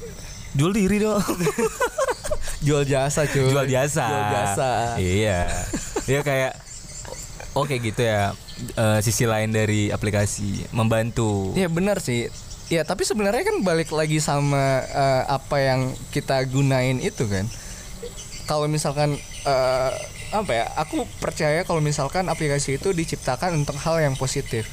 Jual 0.56 0.72
diri 0.72 0.96
dong 1.04 1.20
Jual 2.66 2.88
jasa 2.88 3.28
cuy. 3.28 3.52
jual 3.52 3.68
jasa. 3.68 4.06
Jual 4.09 4.26
jasa. 4.32 4.70
Iya. 4.98 5.38
Iya 6.09 6.20
kayak 6.24 6.52
oke 7.52 7.78
gitu 7.78 8.00
ya. 8.00 8.32
Eh, 8.74 8.98
sisi 9.04 9.28
lain 9.28 9.52
dari 9.52 9.92
aplikasi 9.92 10.72
membantu. 10.72 11.52
Iya 11.52 11.68
benar 11.68 12.00
sih. 12.00 12.26
Ya 12.66 12.82
tapi 12.82 13.06
sebenarnya 13.06 13.44
kan 13.46 13.62
balik 13.62 13.92
lagi 13.92 14.18
sama 14.18 14.82
eh, 14.82 15.22
apa 15.28 15.56
yang 15.62 15.92
kita 16.11 16.42
gunain 16.48 16.98
itu 16.98 17.28
kan. 17.28 17.46
Kalau 18.46 18.70
misalkan 18.70 19.18
eh, 19.44 19.90
apa 20.30 20.50
ya? 20.50 20.66
Aku 20.80 21.06
percaya 21.18 21.62
kalau 21.66 21.82
misalkan 21.82 22.26
aplikasi 22.30 22.78
itu 22.78 22.94
diciptakan 22.94 23.62
untuk 23.62 23.78
hal 23.78 24.00
yang 24.02 24.14
positif. 24.14 24.66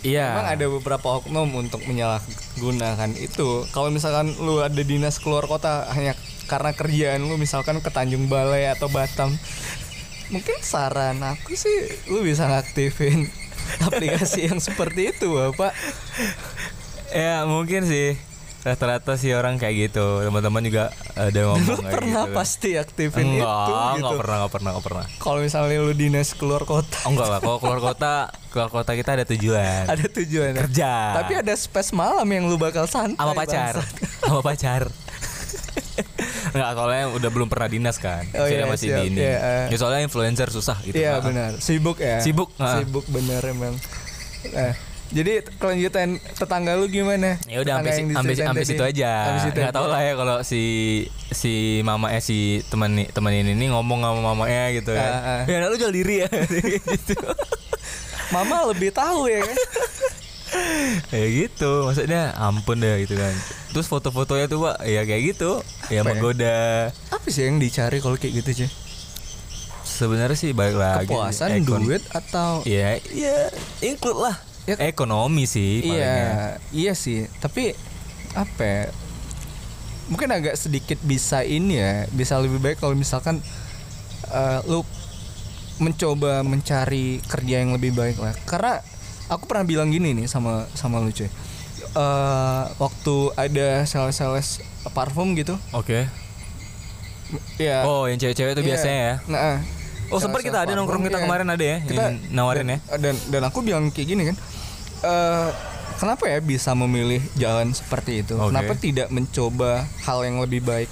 Iya. 0.00 0.32
Memang 0.32 0.48
ada 0.48 0.66
beberapa 0.68 1.08
oknum 1.20 1.48
untuk 1.60 1.84
menyalahgunakan 1.84 3.10
itu. 3.20 3.68
Kalau 3.72 3.92
misalkan 3.92 4.32
lu 4.40 4.64
ada 4.64 4.80
dinas 4.80 5.20
keluar 5.20 5.44
kota 5.44 5.88
hanya 5.92 6.16
karena 6.48 6.72
kerjaan 6.72 7.28
lu 7.28 7.36
misalkan 7.36 7.78
ke 7.84 7.90
Tanjung 7.92 8.26
Balai 8.26 8.66
atau 8.72 8.88
Batam, 8.88 9.36
mungkin 10.34 10.56
saran 10.64 11.20
aku 11.20 11.54
sih 11.54 11.94
lu 12.08 12.24
bisa 12.24 12.48
ngaktifin 12.48 13.28
aplikasi 13.88 14.48
yang 14.48 14.58
seperti 14.58 15.12
itu, 15.12 15.30
Bapak. 15.30 15.76
Ya 17.12 17.44
mungkin 17.44 17.84
sih. 17.84 18.29
Rata-rata 18.60 19.16
sih 19.16 19.32
orang 19.32 19.56
kayak 19.56 19.88
gitu 19.88 20.20
teman-teman 20.20 20.60
juga 20.60 20.84
ada 21.14 21.40
ngomong 21.48 21.64
Lu 21.64 21.76
kayak 21.78 21.92
pernah 21.92 22.24
gitu. 22.24 22.36
pasti 22.36 22.70
aktifin 22.74 23.24
enggak 23.32 23.40
itu 23.40 23.72
enggak 23.72 23.96
gitu. 23.96 24.20
pernah 24.20 24.36
enggak 24.36 24.52
pernah 24.52 24.70
enggak 24.70 24.84
pernah 24.84 25.04
Kalau 25.16 25.38
misalnya 25.40 25.76
lu 25.80 25.92
dinas 25.92 26.28
keluar 26.32 26.62
kota 26.64 26.96
oh, 27.02 27.10
enggak 27.10 27.28
lah 27.28 27.38
kalau 27.38 27.58
keluar 27.58 27.80
kota 27.80 28.12
keluar 28.48 28.68
kota 28.68 28.90
kita 28.92 29.10
ada 29.12 29.24
tujuan 29.26 29.82
ada 29.86 30.04
tujuan 30.04 30.50
ya? 30.50 30.56
kerja 30.60 30.92
Tapi 31.16 31.32
ada 31.38 31.54
space 31.54 31.90
malam 31.90 32.26
yang 32.26 32.44
lu 32.44 32.56
bakal 32.56 32.84
santai 32.84 33.16
sama 33.16 33.32
pacar 33.32 33.74
sama 34.20 34.40
pacar 34.40 34.82
Enggak, 36.50 36.70
soalnya 36.74 37.04
udah 37.10 37.30
belum 37.30 37.46
pernah 37.46 37.68
dinas 37.68 37.94
kan. 37.94 38.26
Oh, 38.34 38.42
iya, 38.42 38.66
masih 38.66 38.90
siap. 38.90 38.98
di 38.98 39.06
ini. 39.08 39.18
Iya, 39.22 39.36
eh. 39.38 39.64
Ya, 39.70 39.76
soalnya 39.78 40.02
influencer 40.02 40.50
susah 40.50 40.82
gitu. 40.82 40.98
Iya 40.98 41.18
Ah. 41.18 41.22
benar, 41.22 41.50
sibuk 41.62 42.02
ya. 42.02 42.18
Sibuk, 42.18 42.50
ah. 42.58 42.82
Sibuk 42.82 43.06
bener 43.06 43.38
emang. 43.46 43.74
Nah, 44.50 44.74
jadi 45.10 45.32
kelanjutan 45.56 46.08
tetangga 46.32 46.74
lu 46.74 46.86
gimana? 46.86 47.34
Ya 47.44 47.58
udah 47.58 47.82
diceritain 47.82 48.14
sampai 48.14 48.34
tadi. 48.56 48.70
situ 48.70 48.82
aja. 48.82 49.10
Sampai 49.26 49.42
situ 49.44 49.58
tahu 49.68 49.86
lah 49.86 50.00
ya 50.00 50.12
kalau 50.14 50.36
si 50.40 50.62
si 51.28 51.52
mama 51.80 52.10
eh 52.10 52.18
si 52.18 52.38
teman 52.66 52.94
nih 52.94 53.06
teman 53.08 53.30
ini 53.32 53.52
nih 53.52 53.68
ngomong 53.70 54.00
sama 54.00 54.20
mamanya 54.24 54.70
gitu 54.70 54.90
kan. 54.90 55.10
Ah, 55.10 55.18
ah. 55.18 55.40
Ya 55.44 55.66
lu 55.66 55.74
jual 55.74 55.90
diri 55.90 56.22
ya 56.22 56.30
gitu. 56.94 57.14
Mama 58.30 58.62
lebih 58.66 58.90
tahu 58.90 59.26
ya 59.26 59.42
kan? 59.42 59.56
ya 61.08 61.26
gitu 61.28 61.86
maksudnya 61.86 62.34
ampun 62.34 62.74
deh 62.76 62.98
gitu 63.00 63.14
kan 63.14 63.30
terus 63.70 63.86
foto-fotonya 63.86 64.50
tuh 64.50 64.58
pak 64.60 64.82
ya 64.82 65.06
kayak 65.06 65.22
gitu 65.28 65.62
ya 65.86 66.02
Apa 66.02 66.10
ya? 66.10 66.10
menggoda 66.10 66.58
Apa 67.06 67.26
sih 67.28 67.46
yang 67.46 67.58
dicari 67.58 67.98
kalau 67.98 68.18
kayak 68.18 68.42
gitu, 68.42 68.50
Cuy? 68.56 68.70
sebenarnya 69.80 70.34
sih 70.34 70.50
balik 70.50 70.74
lagi 70.74 71.06
Kepuasan, 71.06 71.54
ekon- 71.56 71.86
duit 71.86 72.02
atau 72.08 72.66
ya 72.66 72.98
ya 73.06 73.46
include 73.80 74.18
lah 74.20 74.34
Ya, 74.68 74.76
ekonomi 74.84 75.48
sih 75.48 75.80
palingnya. 75.84 76.00
Iya, 76.04 76.24
iya 76.72 76.92
sih. 76.92 77.26
Tapi 77.40 77.72
apa? 78.36 78.62
ya, 78.62 78.82
Mungkin 80.10 80.28
agak 80.30 80.58
sedikit 80.58 80.98
bisa 81.06 81.46
ini 81.46 81.78
ya, 81.78 82.04
bisa 82.10 82.36
lebih 82.42 82.58
baik 82.58 82.82
kalau 82.82 82.98
misalkan 82.98 83.38
eh, 84.30 84.60
lu 84.66 84.82
mencoba 85.80 86.44
mencari 86.44 87.24
kerja 87.24 87.62
yang 87.62 87.72
lebih 87.72 87.94
baik 87.96 88.20
lah. 88.20 88.34
Karena 88.44 88.82
aku 89.30 89.46
pernah 89.48 89.64
bilang 89.64 89.88
gini 89.88 90.12
nih 90.12 90.26
sama 90.26 90.66
sama 90.76 91.00
lu 91.00 91.14
cuy. 91.14 91.30
Eh, 91.90 92.64
waktu 92.76 93.16
ada 93.34 93.86
sales-sales 93.88 94.62
parfum 94.92 95.34
gitu, 95.34 95.58
oke 95.74 96.06
ya. 97.58 97.86
oh 97.86 98.08
yang 98.10 98.18
cewek-cewek 98.18 98.52
itu 98.56 98.62
iya. 98.64 98.68
biasanya 98.74 99.00
ya 99.00 99.14
Nah, 99.30 99.56
oh 100.10 100.20
sempat 100.20 100.42
kita 100.42 100.66
ada 100.66 100.72
nongkrong 100.76 101.06
kita 101.06 101.18
iya. 101.18 101.24
kemarin 101.24 101.48
ada 101.50 101.64
ya 101.64 101.78
kita 101.82 102.04
nawarin 102.34 102.66
ya. 102.74 102.78
dan 102.98 103.14
dan 103.30 103.42
aku 103.46 103.62
bilang 103.62 103.88
kayak 103.94 104.08
gini 104.10 104.22
kan 104.30 104.36
eh 105.00 105.50
kenapa 106.00 106.24
ya 106.32 106.40
bisa 106.40 106.72
memilih 106.72 107.20
jalan 107.36 107.76
seperti 107.76 108.24
itu? 108.24 108.40
Oke. 108.40 108.48
kenapa 108.48 108.72
tidak 108.80 109.08
mencoba 109.12 109.84
hal 110.08 110.24
yang 110.24 110.40
lebih 110.40 110.64
baik? 110.64 110.88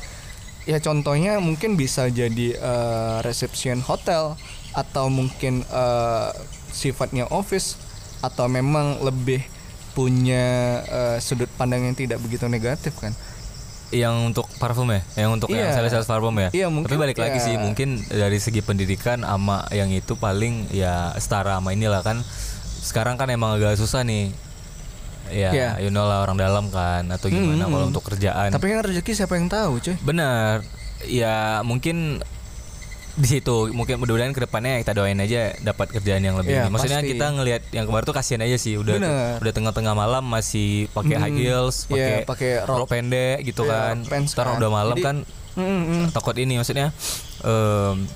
Ya 0.68 0.76
contohnya 0.84 1.40
mungkin 1.40 1.80
bisa 1.80 2.12
jadi 2.12 2.52
eh, 2.52 3.16
reception 3.24 3.80
hotel 3.80 4.36
atau 4.76 5.08
mungkin 5.08 5.64
eh, 5.64 6.30
sifatnya 6.68 7.24
office 7.32 7.80
atau 8.20 8.52
memang 8.52 9.00
lebih 9.00 9.40
punya 9.96 10.84
eh, 10.84 11.16
sudut 11.24 11.48
pandang 11.56 11.88
yang 11.88 11.96
tidak 11.96 12.20
begitu 12.20 12.44
negatif 12.44 12.92
kan 13.00 13.16
yang 13.90 14.28
untuk 14.28 14.44
parfum 14.56 14.84
ya 14.88 15.00
yang 15.16 15.32
untuk 15.32 15.48
yang 15.48 15.64
Iya. 15.64 15.74
sales 15.74 15.90
sales 15.90 16.04
parfum 16.04 16.36
ya 16.36 16.52
Iya, 16.52 16.68
mungkin- 16.68 16.92
tapi 16.92 17.00
balik 17.00 17.16
lagi 17.16 17.36
iya. 17.36 17.44
sih 17.44 17.54
mungkin 17.56 18.04
dari 18.04 18.36
segi 18.36 18.60
pendidikan 18.60 19.22
ama 19.22 19.64
yang 19.70 19.88
itu 19.88 20.12
paling 20.14 20.68
ya 20.68 21.16
setara 21.16 21.56
sama 21.56 21.72
inilah 21.72 22.00
kan 22.00 22.20
sekarang 22.78 23.16
kan 23.16 23.28
emang 23.28 23.56
agak 23.56 23.74
susah 23.74 24.04
nih 24.04 24.28
ya 25.28 25.50
Iya. 25.50 25.70
you 25.80 25.88
know 25.88 26.04
lah 26.04 26.20
orang 26.20 26.36
dalam 26.36 26.68
kan 26.68 27.04
atau 27.06 27.28
gimana 27.28 27.64
Hmm, 27.64 27.70
kalau 27.70 27.84
hmm. 27.84 27.92
untuk 27.92 28.04
kerjaan 28.06 28.48
tapi 28.48 28.66
kan 28.68 28.80
rezeki 28.82 29.12
siapa 29.14 29.36
yang 29.36 29.48
tahu 29.48 29.76
cuy 29.78 29.96
benar 30.00 30.60
ya 31.04 31.60
mungkin 31.62 32.20
di 33.18 33.26
situ 33.28 33.68
mungkin 33.68 33.98
mudah-mudahan 33.98 34.30
ke 34.30 34.40
depannya 34.40 34.78
kita 34.78 34.94
doain 34.94 35.18
aja 35.18 35.50
dapat 35.60 35.90
kerjaan 35.90 36.22
yang 36.22 36.34
lebih 36.34 36.54
ini. 36.56 36.68
maksudnya 36.68 37.00
pasti. 37.00 37.10
kita 37.12 37.26
ngelihat 37.28 37.62
yang 37.68 37.84
kemarin 37.84 38.04
tuh 38.04 38.14
kasihan 38.14 38.40
aja 38.40 38.54
sih 38.56 38.74
udah 38.74 38.94
Bener. 38.94 39.34
udah 39.38 39.52
tengah-tengah 39.52 39.92
malam 39.92 40.22
masih 40.22 40.86
pakai 40.92 41.16
high 41.16 41.28
Hmm, 41.28 41.40
heels 41.40 41.76
iya, 41.88 42.22
pakai 42.22 42.22
pakai 42.24 42.50
rok. 42.64 42.86
pendek 42.86 43.36
gitu 43.42 43.62
Iya, 43.62 43.74
kan 43.96 43.96
ntar 44.06 44.46
kan. 44.46 44.56
udah 44.56 44.70
malam 44.70 44.94
Jadi- 44.94 45.04
kan 45.04 45.16
Hmm, 45.52 45.82
hmm. 45.82 46.04
takut 46.08 46.38
ini 46.38 46.54
maksudnya 46.54 46.94
em, 47.40 48.06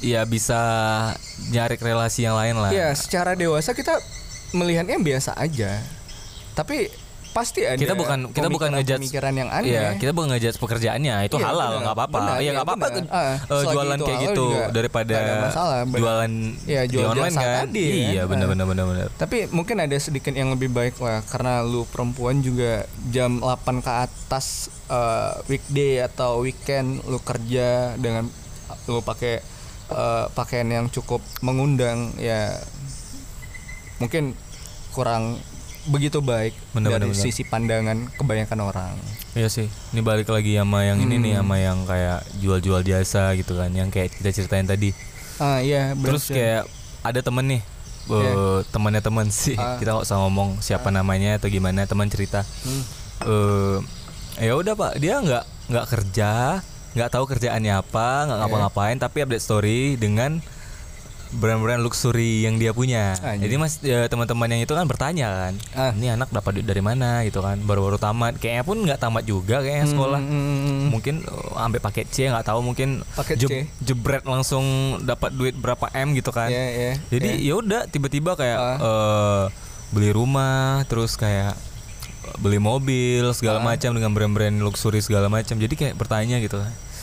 ya 0.00 0.24
bisa 0.24 0.58
nyari 1.46 1.76
relasi 1.76 2.24
yang 2.24 2.34
lain 2.34 2.56
lah 2.56 2.70
Ya, 2.70 2.90
secara 2.92 3.32
dewasa 3.32 3.70
kita 3.70 3.94
melihatnya 4.50 4.98
biasa 4.98 5.36
aja. 5.36 5.78
Tapi 6.52 6.90
pasti 7.30 7.62
ada 7.62 7.74
kita 7.74 7.94
bukan 7.94 8.18
kita 8.30 8.48
bukan 8.48 8.68
ngejudge 8.74 9.00
pemikiran 9.00 9.32
yang 9.32 9.48
aneh. 9.48 9.70
Iya, 9.70 9.86
kita 9.96 10.10
bukan 10.10 10.28
ngejudge 10.30 10.58
pekerjaannya 10.58 11.14
itu 11.24 11.36
Iya, 11.36 11.46
halal 11.46 11.68
benar. 11.68 11.80
nggak 11.80 11.96
apa-apa. 11.96 12.16
Benar, 12.16 12.34
Iya 12.34 12.40
iya, 12.40 12.50
nggak 12.50 12.66
apa-apa 12.66 12.86
benar. 12.88 13.04
eh, 13.08 13.34
selagi 13.40 13.70
jualan 13.70 13.98
kayak 14.00 14.18
gitu 14.24 14.44
daripada 14.70 15.16
masalah, 15.40 15.78
benar. 15.84 15.98
jualan 15.98 16.32
Iya, 16.64 16.80
di 16.82 16.90
jual 16.90 17.06
online 17.06 17.30
jasa 17.30 17.40
kan. 17.40 17.56
tadi, 17.64 17.86
iya, 17.86 18.10
ya. 18.12 18.22
benar 18.26 18.44
Ah. 18.44 18.50
benar 18.50 18.66
benar 18.66 18.84
benar. 18.84 19.06
Tapi 19.14 19.38
mungkin 19.48 19.76
ada 19.78 19.96
sedikit 19.96 20.32
yang 20.32 20.50
lebih 20.50 20.68
baik 20.68 20.98
lah 20.98 21.22
karena 21.24 21.62
lu 21.62 21.86
perempuan 21.86 22.40
juga 22.40 22.82
jam 23.08 23.38
8 23.38 23.78
ke 23.78 23.92
atas 24.00 24.46
eh, 24.86 25.32
weekday 25.46 26.02
atau 26.02 26.40
weekend 26.40 26.98
lu 27.04 27.18
kerja 27.20 27.68
dengan 27.94 28.26
lu 28.84 28.98
pakai 29.00 29.38
eh, 29.88 30.24
pakaian 30.32 30.66
yang 30.66 30.86
cukup 30.86 31.22
mengundang 31.40 32.10
ya 32.16 32.58
mungkin 33.98 34.32
kurang 34.90 35.38
begitu 35.86 36.20
baik 36.20 36.52
Benar, 36.70 36.98
dari 36.98 37.08
benar. 37.08 37.18
sisi 37.18 37.42
pandangan 37.42 38.12
kebanyakan 38.14 38.58
orang. 38.60 38.94
Iya 39.32 39.48
sih. 39.48 39.70
Ini 39.90 40.00
balik 40.00 40.28
lagi 40.28 40.54
sama 40.54 40.82
yang 40.82 40.98
ini 40.98 41.16
Hmm. 41.16 41.22
nih 41.22 41.32
sama 41.36 41.56
yang 41.56 41.78
kayak 41.84 42.20
jual-jual 42.36 42.80
jasa 42.82 43.32
gitu 43.32 43.54
kan, 43.54 43.70
yang 43.70 43.88
kayak 43.88 44.12
kita 44.12 44.28
ceritain 44.30 44.64
tadi. 44.64 44.92
Ah 45.36 45.58
iya, 45.58 45.94
benar 45.94 46.14
Terus 46.14 46.28
kayak 46.28 46.68
ada 47.00 47.20
temen 47.20 47.44
nih, 47.48 47.62
eh, 47.62 48.12
Iya. 48.12 48.32
temannya 48.68 49.00
temen 49.00 49.26
sih. 49.30 49.56
Ah. 49.56 49.76
Kita 49.76 49.94
nggak 49.94 50.04
usah 50.04 50.18
ngomong 50.18 50.60
siapa 50.60 50.90
namanya 50.90 51.36
atau 51.36 51.48
gimana, 51.48 51.84
teman 51.84 52.06
cerita. 52.06 52.44
Hmm. 52.60 52.82
eh 53.20 53.78
ya 54.40 54.56
udah 54.56 54.72
pak 54.72 54.96
dia 54.96 55.20
nggak 55.20 55.44
nggak 55.68 55.86
kerja 55.86 56.64
nggak 56.90 57.10
tahu 57.10 57.24
kerjaannya 57.26 57.76
apa 57.76 58.24
nggak 58.24 58.32
Iya. 58.34 58.42
ngapa-ngapain 58.42 58.96
tapi 58.96 59.16
update 59.20 59.44
story 59.44 59.80
dengan 59.94 60.40
brand-brand 61.32 61.78
luxury 61.78 62.42
yang 62.42 62.56
dia 62.56 62.70
punya 62.70 63.14
Anjir. 63.16 63.46
jadi 63.46 63.54
mas 63.56 63.78
ya, 63.78 64.04
teman-teman 64.04 64.48
yang 64.48 64.60
itu 64.60 64.70
kan 64.70 64.82
bertanya 64.82 65.26
kan 65.30 65.54
Ah. 65.72 65.92
ini 65.92 66.08
anak 66.08 66.28
dapat 66.28 66.58
duit 66.58 66.66
dari 66.66 66.80
mana 66.80 67.22
gitu 67.22 67.38
kan 67.38 67.54
baru-baru 67.60 67.96
tamat 67.96 68.34
kayaknya 68.36 68.62
pun 68.62 68.76
nggak 68.80 68.98
tamat 68.98 69.22
juga 69.24 69.60
kayaknya 69.60 69.86
sekolah 69.88 70.18
Hmm, 70.18 70.26
hmm, 70.28 70.58
hmm. 70.60 70.88
mungkin 70.90 71.14
uh, 71.24 71.62
ambil 71.62 71.78
paket 71.80 72.06
C 72.08 72.26
nggak 72.26 72.42
tahu 72.44 72.60
mungkin 72.60 73.06
Paket 73.12 73.36
C. 73.38 73.52
jebret 73.78 74.22
langsung 74.22 74.64
dapat 75.00 75.30
duit 75.30 75.54
berapa 75.54 75.86
m 75.88 76.12
gitu 76.12 76.30
kan 76.30 76.46
Iya, 76.46 76.66
iya, 76.68 76.92
jadi 77.08 77.30
iya. 77.32 77.48
ya 77.48 77.54
udah 77.56 77.80
tiba-tiba 77.86 78.34
kayak 78.34 78.58
Ah. 78.58 78.76
eh, 78.76 79.44
beli 79.90 80.10
rumah 80.10 80.82
terus 80.84 81.14
kayak 81.14 81.54
beli 82.36 82.58
mobil 82.58 83.22
segala 83.32 83.58
Ah. 83.58 83.66
macam 83.66 83.90
dengan 83.90 84.10
brand-brand 84.10 84.58
luxury 84.58 84.98
segala 84.98 85.26
macam 85.26 85.54
jadi 85.54 85.70
kayak 85.70 85.94
bertanya 85.94 86.38
gitu 86.38 86.58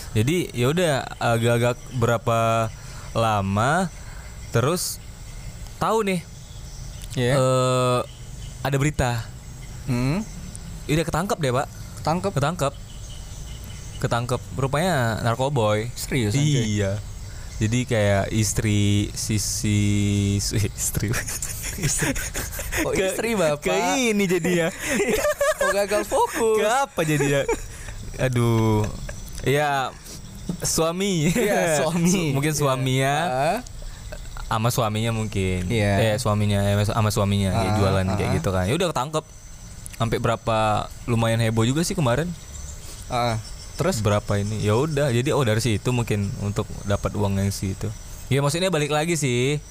jadi 0.09 0.51
ya 0.51 0.67
udah 0.67 0.91
agak-agak 1.17 1.75
berapa 1.93 2.67
lama 3.13 3.87
terus 4.49 4.97
tahu 5.77 6.01
nih 6.01 6.21
Iya. 7.13 7.33
eh, 7.33 7.99
ada 8.61 8.75
berita. 8.75 9.25
Hmm. 9.85 10.21
udah 10.85 11.03
ketangkep 11.03 11.37
deh 11.37 11.51
pak. 11.51 11.67
Tangkep 12.01 12.31
ketangkep. 12.31 12.73
Ketangkep. 13.97 14.41
Rupanya 14.53 15.17
narkoboy 15.21 15.89
serius 15.93 16.31
anjay. 16.33 16.63
iya. 16.77 16.93
Jadi 17.57 17.79
kayak 17.83 18.29
istri 18.29 19.09
sisi 19.11 20.37
istri. 20.77 21.09
Oh, 22.85 22.93
istri 22.93 23.33
bapak. 23.33 23.65
ke 23.65 23.73
ini 24.05 24.23
jadi 24.25 24.51
ya. 24.65 24.69
Oh 25.57 25.73
gagal 25.73 26.05
fokus. 26.05 26.61
ke 26.61 26.67
apa 26.69 27.01
jadi 27.01 27.25
ya? 27.25 27.41
Aduh. 28.21 28.85
Ya 29.41 29.89
suami. 30.61 31.33
Iya, 31.33 31.81
suami. 31.81 32.13
Su- 32.13 32.29
mungkin 32.37 32.53
suaminya 32.53 33.15
Ah, 33.25 33.57
sama 34.47 34.71
suaminya 34.71 35.11
mungkin. 35.11 35.67
Iya. 35.67 36.15
eh 36.15 36.15
suaminya 36.17 36.63
eh, 36.63 36.87
sama 36.87 37.11
suaminya 37.11 37.51
kayak 37.51 37.71
Ah, 37.71 37.75
jualan 37.77 38.05
kayak 38.15 38.29
ah. 38.31 38.35
gitu 38.39 38.49
kan. 38.55 38.63
Ya 38.65 38.73
udah 38.79 38.87
ketangkep. 38.95 39.25
Sampai 39.97 40.17
berapa 40.21 40.57
lumayan 41.09 41.41
heboh 41.43 41.67
juga 41.67 41.83
sih 41.83 41.93
kemarin. 41.97 42.31
Ah. 43.11 43.37
Terus? 43.77 44.01
Berapa 44.01 44.41
ini? 44.41 44.63
Ya 44.63 44.73
udah 44.73 45.13
jadi 45.13 45.29
oh 45.35 45.43
dari 45.45 45.61
situ 45.61 45.89
mungkin 45.93 46.33
untuk 46.41 46.65
dapat 46.87 47.13
uang 47.13 47.37
yang 47.37 47.51
situ. 47.53 47.91
Ya 48.31 48.41
maksudnya 48.41 48.73
balik 48.73 48.89
lagi 48.89 49.13
sih. 49.19 49.61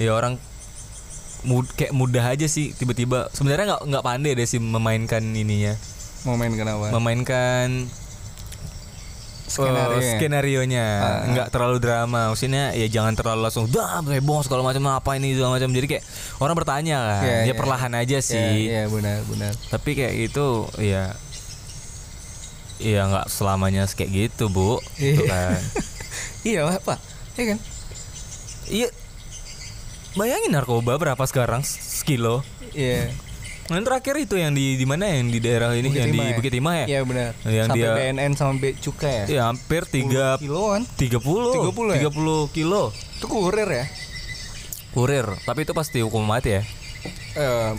Ya 0.00 0.16
orang 0.16 0.40
mud, 1.44 1.68
kayak 1.76 1.92
mudah 1.92 2.24
aja 2.32 2.46
sih 2.48 2.72
tiba-tiba. 2.72 3.28
Sebenarnya 3.36 3.76
nggak 3.76 3.82
nggak 3.92 4.04
pandai 4.04 4.32
deh 4.38 4.48
sih 4.48 4.62
memainkan 4.62 5.20
ininya. 5.20 5.76
Mau 6.28 6.36
main 6.36 6.52
kenapa? 6.52 6.92
memainkan 6.92 7.88
Skenario. 9.50 9.98
Oh, 9.98 10.02
skenarionya 10.06 10.86
Ah. 10.96 11.18
nggak 11.26 11.48
terlalu 11.50 11.76
drama 11.78 12.30
maksudnya 12.30 12.70
ya 12.70 12.86
jangan 12.86 13.12
terlalu 13.12 13.42
langsung 13.42 13.66
dah 13.66 13.98
heboh 14.00 14.40
segala 14.40 14.62
macam 14.62 14.86
apa 14.88 15.10
ini 15.12 15.34
segala 15.34 15.52
macam 15.52 15.68
jadi 15.68 15.86
kayak 15.88 16.04
orang 16.38 16.54
bertanya 16.54 16.96
kan 16.96 17.20
Iya, 17.20 17.34
ya 17.34 17.44
iya. 17.44 17.54
perlahan 17.54 17.92
aja 17.92 18.16
Iya, 18.16 18.22
sih 18.22 18.50
Iya, 18.64 18.82
benar, 18.86 19.18
benar. 19.26 19.52
tapi 19.66 19.90
kayak 19.92 20.14
itu 20.24 20.46
ya 20.78 21.10
ya 22.78 23.04
nggak 23.04 23.26
selamanya 23.26 23.84
kayak 23.86 24.08
gitu 24.08 24.48
bu 24.48 24.78
gitu 24.94 25.26
Iya. 25.26 25.28
kan 25.28 25.60
Iya, 26.40 26.60
lah, 26.64 26.78
Pak. 26.78 26.98
Iya 27.34 27.44
kan? 27.46 27.58
iya 28.66 28.88
bayangin 30.12 30.50
narkoba 30.50 30.94
berapa 30.94 31.20
sekarang 31.22 31.60
sekilo 31.60 32.46
Iya. 32.70 33.10
Yang 33.70 33.84
terakhir 33.84 34.14
itu 34.18 34.34
yang 34.34 34.50
di 34.50 34.74
di 34.74 34.82
mana 34.82 35.06
yang 35.06 35.26
di 35.26 35.38
daerah 35.38 35.70
ini 35.72 35.88
yang 35.88 36.08
di 36.08 36.18
ya? 36.18 36.34
Bukit 36.34 36.50
Timah 36.50 36.74
ya 36.76 36.86
Iya, 36.88 37.00
benar. 37.02 37.30
Yang 37.44 37.66
Sampai 37.68 37.78
dia- 37.78 37.94
BNN 37.96 38.32
sama 38.34 38.52
B 38.56 38.64
cukai 38.74 39.14
ya. 39.14 39.24
ya 39.26 39.42
hampir 39.46 39.82
tiga 39.84 40.26
10 40.36 40.42
kiloan. 40.42 40.80
30 40.92 41.70
30 41.70 41.94
ya? 41.94 42.00
30 42.04 42.50
kilo 42.50 42.82
Itu 42.90 43.26
kurir 43.26 43.68
ya. 43.68 43.84
kurir 44.90 45.26
tapi 45.40 45.62
itu 45.62 45.70
pasti 45.70 45.98
hukum 46.00 46.20
mati 46.20 46.50
ya 46.52 46.62
Eh, 47.32 47.72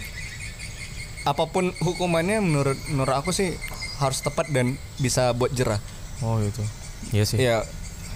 apa 1.21 1.43
pun 1.45 1.69
hukumannya 1.77 2.39
menurut 2.39 2.79
menurut 2.87 3.13
aku 3.13 3.29
sih 3.29 3.53
harus 3.97 4.17
tepat 4.19 4.49
dan 4.49 4.73
bisa 4.95 5.29
buat 5.31 5.51
jerah. 5.51 5.77
oh 6.19 6.39
itu 6.39 6.63
iya 7.11 7.21
sih 7.21 7.37
Ya, 7.37 7.61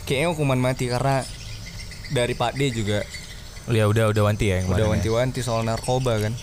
kayaknya 0.04 0.32
hukuman 0.32 0.58
mati 0.58 0.88
karena 0.88 1.22
dari 2.10 2.34
Pak 2.34 2.54
D 2.54 2.72
juga 2.72 3.04
ya 3.68 3.84
udah 3.84 4.10
udah 4.10 4.24
wanti 4.24 4.48
ya 4.48 4.62
yang 4.62 4.70
udah 4.70 4.80
ya? 4.80 4.92
wanti-wanti 4.92 5.42
soal 5.42 5.62
narkoba 5.62 6.18
kan. 6.20 6.34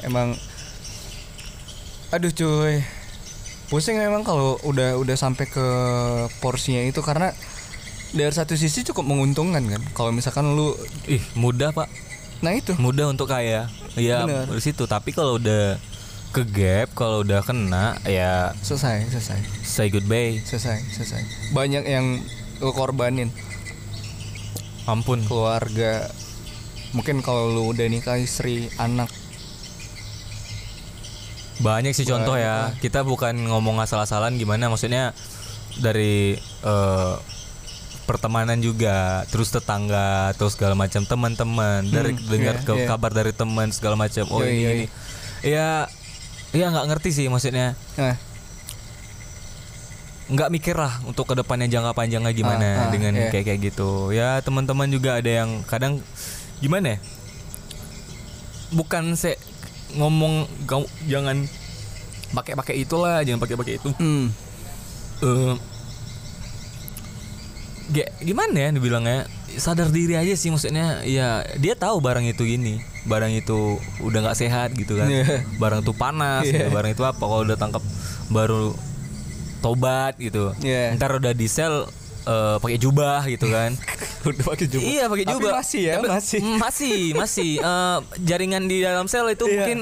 Emang 0.00 0.34
aduh 2.10 2.32
cuy. 2.34 2.82
Pusing 3.70 4.02
memang 4.02 4.26
kalau 4.26 4.58
udah 4.66 4.98
udah 4.98 5.14
sampai 5.14 5.46
ke 5.46 5.66
porsinya 6.42 6.82
itu 6.82 6.98
karena 7.06 7.30
dari 8.10 8.34
satu 8.34 8.58
sisi 8.58 8.82
cukup 8.82 9.06
menguntungkan 9.06 9.62
kan. 9.70 9.82
Kalau 9.94 10.10
misalkan 10.10 10.58
lu 10.58 10.74
ih 11.06 11.22
mudah 11.38 11.70
pak 11.70 11.86
nah 12.40 12.56
itu 12.56 12.72
mudah 12.80 13.12
untuk 13.12 13.28
kaya 13.28 13.68
ya 14.00 14.24
Bener. 14.24 14.48
di 14.48 14.64
situ 14.64 14.88
tapi 14.88 15.12
kalau 15.12 15.36
udah 15.36 15.76
ke 16.32 16.40
gap 16.48 16.88
kalau 16.96 17.20
udah 17.20 17.44
kena 17.44 18.00
ya 18.08 18.56
selesai, 18.64 19.12
selesai. 19.12 19.38
say 19.60 19.92
goodbye 19.92 20.40
Selesai, 20.40 20.80
selesai. 20.88 21.20
Banyak 21.52 21.84
yang 21.84 22.16
lu 22.64 22.72
korbanin 22.72 23.28
ampun 24.88 25.20
keluarga. 25.28 26.08
Mungkin 26.96 27.22
kalau 27.22 27.54
lu 27.54 27.62
udah 27.70 27.86
nikah 27.86 28.18
istri, 28.18 28.66
anak. 28.80 29.06
Banyak 31.60 31.92
sih 31.92 32.04
contoh 32.04 32.34
ya. 32.34 32.72
Kita 32.76 33.00
bukan 33.02 33.36
ngomong 33.46 33.78
asal-asalan 33.78 34.34
gimana 34.34 34.66
maksudnya 34.66 35.12
dari 35.76 36.34
eh, 36.62 37.14
pertemanan 38.04 38.58
juga 38.58 39.22
terus 39.28 39.48
tetangga 39.48 40.34
terus 40.34 40.58
segala 40.58 40.74
macam 40.74 41.04
teman-teman 41.04 41.86
dari 41.86 42.18
dengar 42.18 42.58
iya, 42.58 42.66
ke- 42.66 42.74
iya. 42.74 42.86
kabar 42.86 43.12
dari 43.12 43.30
teman 43.30 43.70
segala 43.70 43.94
macam. 43.94 44.26
Oh 44.28 44.40
Iya, 44.40 44.50
ini, 44.50 44.58
iya, 44.58 44.70
ini. 44.72 44.86
ya 45.44 45.68
ya 46.50 46.66
nggak 46.68 46.86
ngerti 46.88 47.10
sih 47.14 47.26
maksudnya. 47.26 47.78
Nggak 50.26 50.48
mikir 50.48 50.74
lah 50.74 51.02
untuk 51.04 51.26
ke 51.26 51.34
depannya 51.34 51.66
jangka 51.66 51.90
panjangnya 51.90 52.30
gimana 52.30 52.66
Ah, 52.66 52.82
ah, 52.86 52.90
dengan 52.90 53.14
iya. 53.14 53.30
kayak 53.30 53.44
kayak 53.46 53.60
gitu. 53.68 54.10
Ya 54.10 54.38
teman-teman 54.40 54.86
juga 54.86 55.18
ada 55.18 55.26
yang 55.26 55.66
kadang 55.66 55.98
gimana 56.58 56.94
ya? 56.94 56.98
Bukan 58.70 59.14
se 59.14 59.34
ngomong 59.92 60.34
kau 60.64 60.82
jangan 61.04 61.42
pakai 62.30 62.54
pakai 62.54 62.74
itulah 62.78 63.20
jangan 63.20 63.38
pakai 63.38 63.56
pakai 63.56 63.74
itu 63.76 63.90
hmm. 63.92 64.26
Eh, 65.20 65.54
ge- 67.90 68.12
gimana 68.20 68.56
ya 68.56 68.68
dibilangnya 68.70 69.26
sadar 69.52 69.90
diri 69.90 70.14
aja 70.14 70.32
sih 70.32 70.48
maksudnya 70.48 71.02
ya 71.02 71.42
dia 71.56 71.74
tahu 71.74 71.98
barang 71.98 72.24
itu 72.24 72.46
gini 72.46 72.78
barang 73.02 73.32
itu 73.34 73.76
udah 73.98 74.18
nggak 74.22 74.38
sehat 74.38 74.72
gitu 74.72 74.94
kan 74.94 75.08
Iya. 75.08 75.42
barang 75.56 75.80
itu 75.80 75.92
panas 75.92 76.46
gitu. 76.46 76.56
Iya. 76.56 76.70
barang 76.70 76.90
itu 76.90 77.02
apa 77.02 77.18
kalau 77.20 77.42
udah 77.42 77.56
tangkap 77.56 77.82
baru 78.28 78.72
tobat 79.58 80.14
gitu 80.16 80.54
Iya. 80.60 80.94
ntar 80.94 81.12
udah 81.12 81.32
di 81.32 81.46
sel 81.46 81.84
eh, 82.22 82.56
pakai 82.56 82.76
jubah 82.76 83.20
gitu 83.24 83.46
kan 83.46 83.72
udah 84.26 84.44
pakai 84.46 84.66
jubah. 84.66 84.84
iya 84.84 85.04
pakai 85.06 85.24
Tapi 85.24 85.32
jubah 85.34 85.52
masih 85.56 85.80
ya, 85.82 85.94
Tapi- 85.96 86.10
masih. 86.10 86.40
Mm, 86.40 86.56
masih 86.58 86.98
masih 87.14 87.50
Eh, 87.58 87.98
jaringan 88.20 88.62
di 88.64 88.76
dalam 88.78 89.06
sel 89.06 89.26
itu 89.28 89.42
Iya. 89.42 89.52
mungkin 89.56 89.78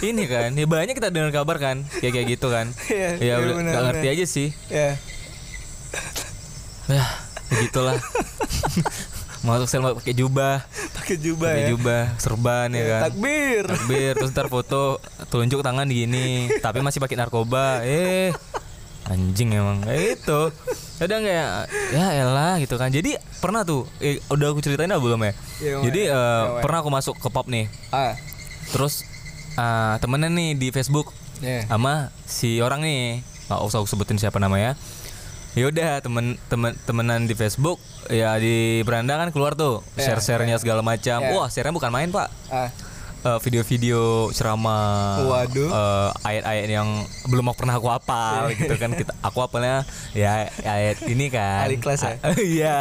ini 0.00 0.24
kan 0.24 0.50
ya 0.50 0.64
banyak 0.64 0.92
kita 0.92 1.08
dengar 1.08 1.30
kabar 1.30 1.56
kan 1.56 1.76
kayak 1.94 2.12
kayak 2.12 2.26
gitu 2.30 2.46
kan 2.46 2.72
Iya, 2.86 3.08
ya 3.14 3.20
iya, 3.20 3.34
udah 3.38 3.54
nggak 3.58 3.84
ngerti 3.90 4.06
aja 4.08 4.24
sih 4.24 4.48
Ya. 4.68 4.96
ya 6.88 7.04
begitulah 7.48 7.96
masuk 9.42 9.66
sel 9.66 9.82
pakai 9.82 10.14
jubah 10.14 10.62
Pakai 10.94 11.18
jubah 11.18 11.50
pakai 11.50 11.62
ya. 11.62 11.68
jubah 11.74 12.02
serban 12.16 12.68
ya 12.70 12.84
kan 12.88 13.00
Takbir. 13.10 13.64
takbir 13.66 14.12
terus 14.14 14.30
ntar 14.30 14.46
foto 14.46 15.02
telunjuk 15.28 15.60
tangan 15.60 15.84
gini 15.84 16.46
tapi 16.58 16.78
masih 16.78 16.96
pakai 16.96 17.18
narkoba 17.18 17.82
eh 17.82 18.30
anjing 19.04 19.50
emang 19.50 19.82
kayak 19.82 20.16
itu 20.16 20.40
kadang 20.96 21.22
kayak 21.22 21.66
ya 21.90 22.06
elah 22.16 22.54
gitu 22.56 22.74
kan 22.74 22.88
jadi 22.88 23.18
pernah 23.38 23.62
tuh 23.62 23.90
eh, 23.98 24.22
udah 24.28 24.46
aku 24.48 24.60
ceritain 24.60 24.86
belum 24.88 25.20
ya 25.20 25.32
Wan. 25.74 25.82
jadi 25.82 26.02
eh, 26.04 26.08
Iya, 26.08 26.22
Wan. 26.48 26.62
pernah 26.62 26.78
aku 26.78 26.90
masuk 26.90 27.14
ke 27.16 27.28
pub 27.28 27.46
nih 27.46 27.66
Ah. 27.88 28.14
terus 28.70 29.02
ah, 29.54 29.98
temenan 29.98 30.30
nih 30.30 30.54
di 30.54 30.68
Facebook 30.70 31.10
Ya. 31.38 31.66
sama 31.66 32.14
si 32.22 32.58
orang 32.58 32.80
nih 32.80 33.18
nggak 33.48 33.60
usah 33.60 33.82
aku 33.82 33.88
sebutin 33.88 34.14
siapa 34.14 34.38
namanya 34.38 34.78
ya 35.52 35.66
udah 35.66 35.98
temen 35.98 36.38
temen 36.46 36.72
temenan 36.80 37.26
di 37.26 37.34
Facebook 37.34 37.76
ya 38.06 38.38
di 38.38 38.80
beranda 38.80 39.18
kan 39.18 39.28
keluar 39.28 39.52
tuh 39.52 39.82
Ya, 39.92 40.06
share 40.08 40.22
sharenya 40.22 40.56
segala 40.56 40.80
macam 40.80 41.18
Ya. 41.18 41.34
wah 41.34 41.50
sharenya 41.50 41.74
bukan 41.74 41.90
main 41.90 42.08
pak 42.08 42.30
Ah. 42.48 42.70
Eh, 43.22 43.38
video-video 43.38 44.02
ceramah 44.34 45.22
Waduh. 45.22 45.70
eh, 45.70 46.10
ayat-ayat 46.26 46.66
yang 46.66 46.88
belum 47.30 47.54
pernah 47.54 47.78
aku 47.78 47.86
hafal 47.86 48.50
gitu 48.50 48.74
kan 48.74 48.90
kita 48.90 49.14
aku 49.22 49.38
hafalnya 49.38 49.86
ya 50.10 50.50
ayat 50.58 50.98
ini 51.06 51.30
kan 51.30 51.62
Ali 51.62 51.78
kelas 51.78 52.02
ya? 52.02 52.18
iya 52.42 52.78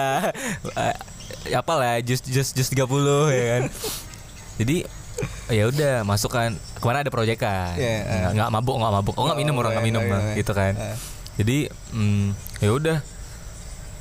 apa 1.54 1.74
lah 1.78 2.02
jus 2.02 2.26
jus 2.26 2.58
jus 2.58 2.74
30 2.74 2.90
ya 3.30 3.46
kan 3.46 3.64
jadi 4.58 4.78
ya 5.54 5.64
udah 5.70 5.94
masuk 6.02 6.34
kan 6.34 6.58
ke 6.58 6.86
mana 6.90 7.06
ada 7.06 7.14
proyekan 7.14 7.78
Iya, 7.78 7.94
eh. 8.02 8.02
nggak, 8.02 8.32
nggak 8.34 8.50
mabuk 8.50 8.76
nggak 8.82 8.94
mabuk 8.98 9.16
oh 9.22 9.30
nggak 9.30 9.38
minum 9.38 9.54
Oh, 9.54 9.62
orang 9.62 9.72
nggak 9.78 9.86
iya, 9.86 9.92
minum 9.94 10.02
iya, 10.02 10.10
nah, 10.10 10.22
iya. 10.26 10.36
gitu 10.42 10.52
kan 10.58 10.74
Eh. 10.74 10.98
jadi 11.38 11.58
mm, 11.94 12.26
ya 12.58 12.70
udah 12.74 12.98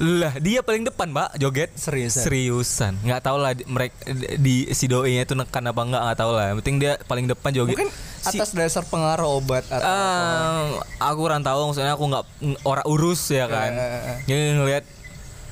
lah 0.01 0.33
dia 0.41 0.65
paling 0.65 0.83
depan 0.83 1.13
pak 1.13 1.37
joget. 1.37 1.69
Seriusan? 1.77 2.25
seriusan. 2.25 2.93
Nggak 3.05 3.21
tahu 3.21 3.37
lah 3.37 3.53
mereka 3.69 3.93
di 4.41 4.65
si 4.73 4.89
doi 4.89 5.13
nya 5.13 5.29
itu 5.29 5.37
nekan 5.37 5.61
apa 5.63 5.81
enggak 5.85 6.03
nggak 6.03 6.19
tahu 6.19 6.31
lah. 6.33 6.45
Yang 6.49 6.57
penting 6.59 6.77
dia 6.81 6.93
paling 7.05 7.29
depan 7.29 7.51
joget. 7.53 7.77
Mungkin 7.77 7.93
Si- 8.25 8.33
atas 8.33 8.51
dasar 8.51 8.81
pengaruh 8.83 9.29
obat 9.37 9.69
atau 9.69 9.85
Ah, 9.85 10.73
aku 10.99 11.21
kurang 11.21 11.45
tahu. 11.45 11.69
Maksudnya 11.69 11.93
aku 11.93 12.05
nggak 12.07 12.25
ng- 12.41 12.61
orang 12.65 12.87
urus 12.87 13.29
ya 13.29 13.45
kan? 13.45 13.71
Eh, 13.71 14.25
ya 14.25 14.37
ngelihat 14.57 14.85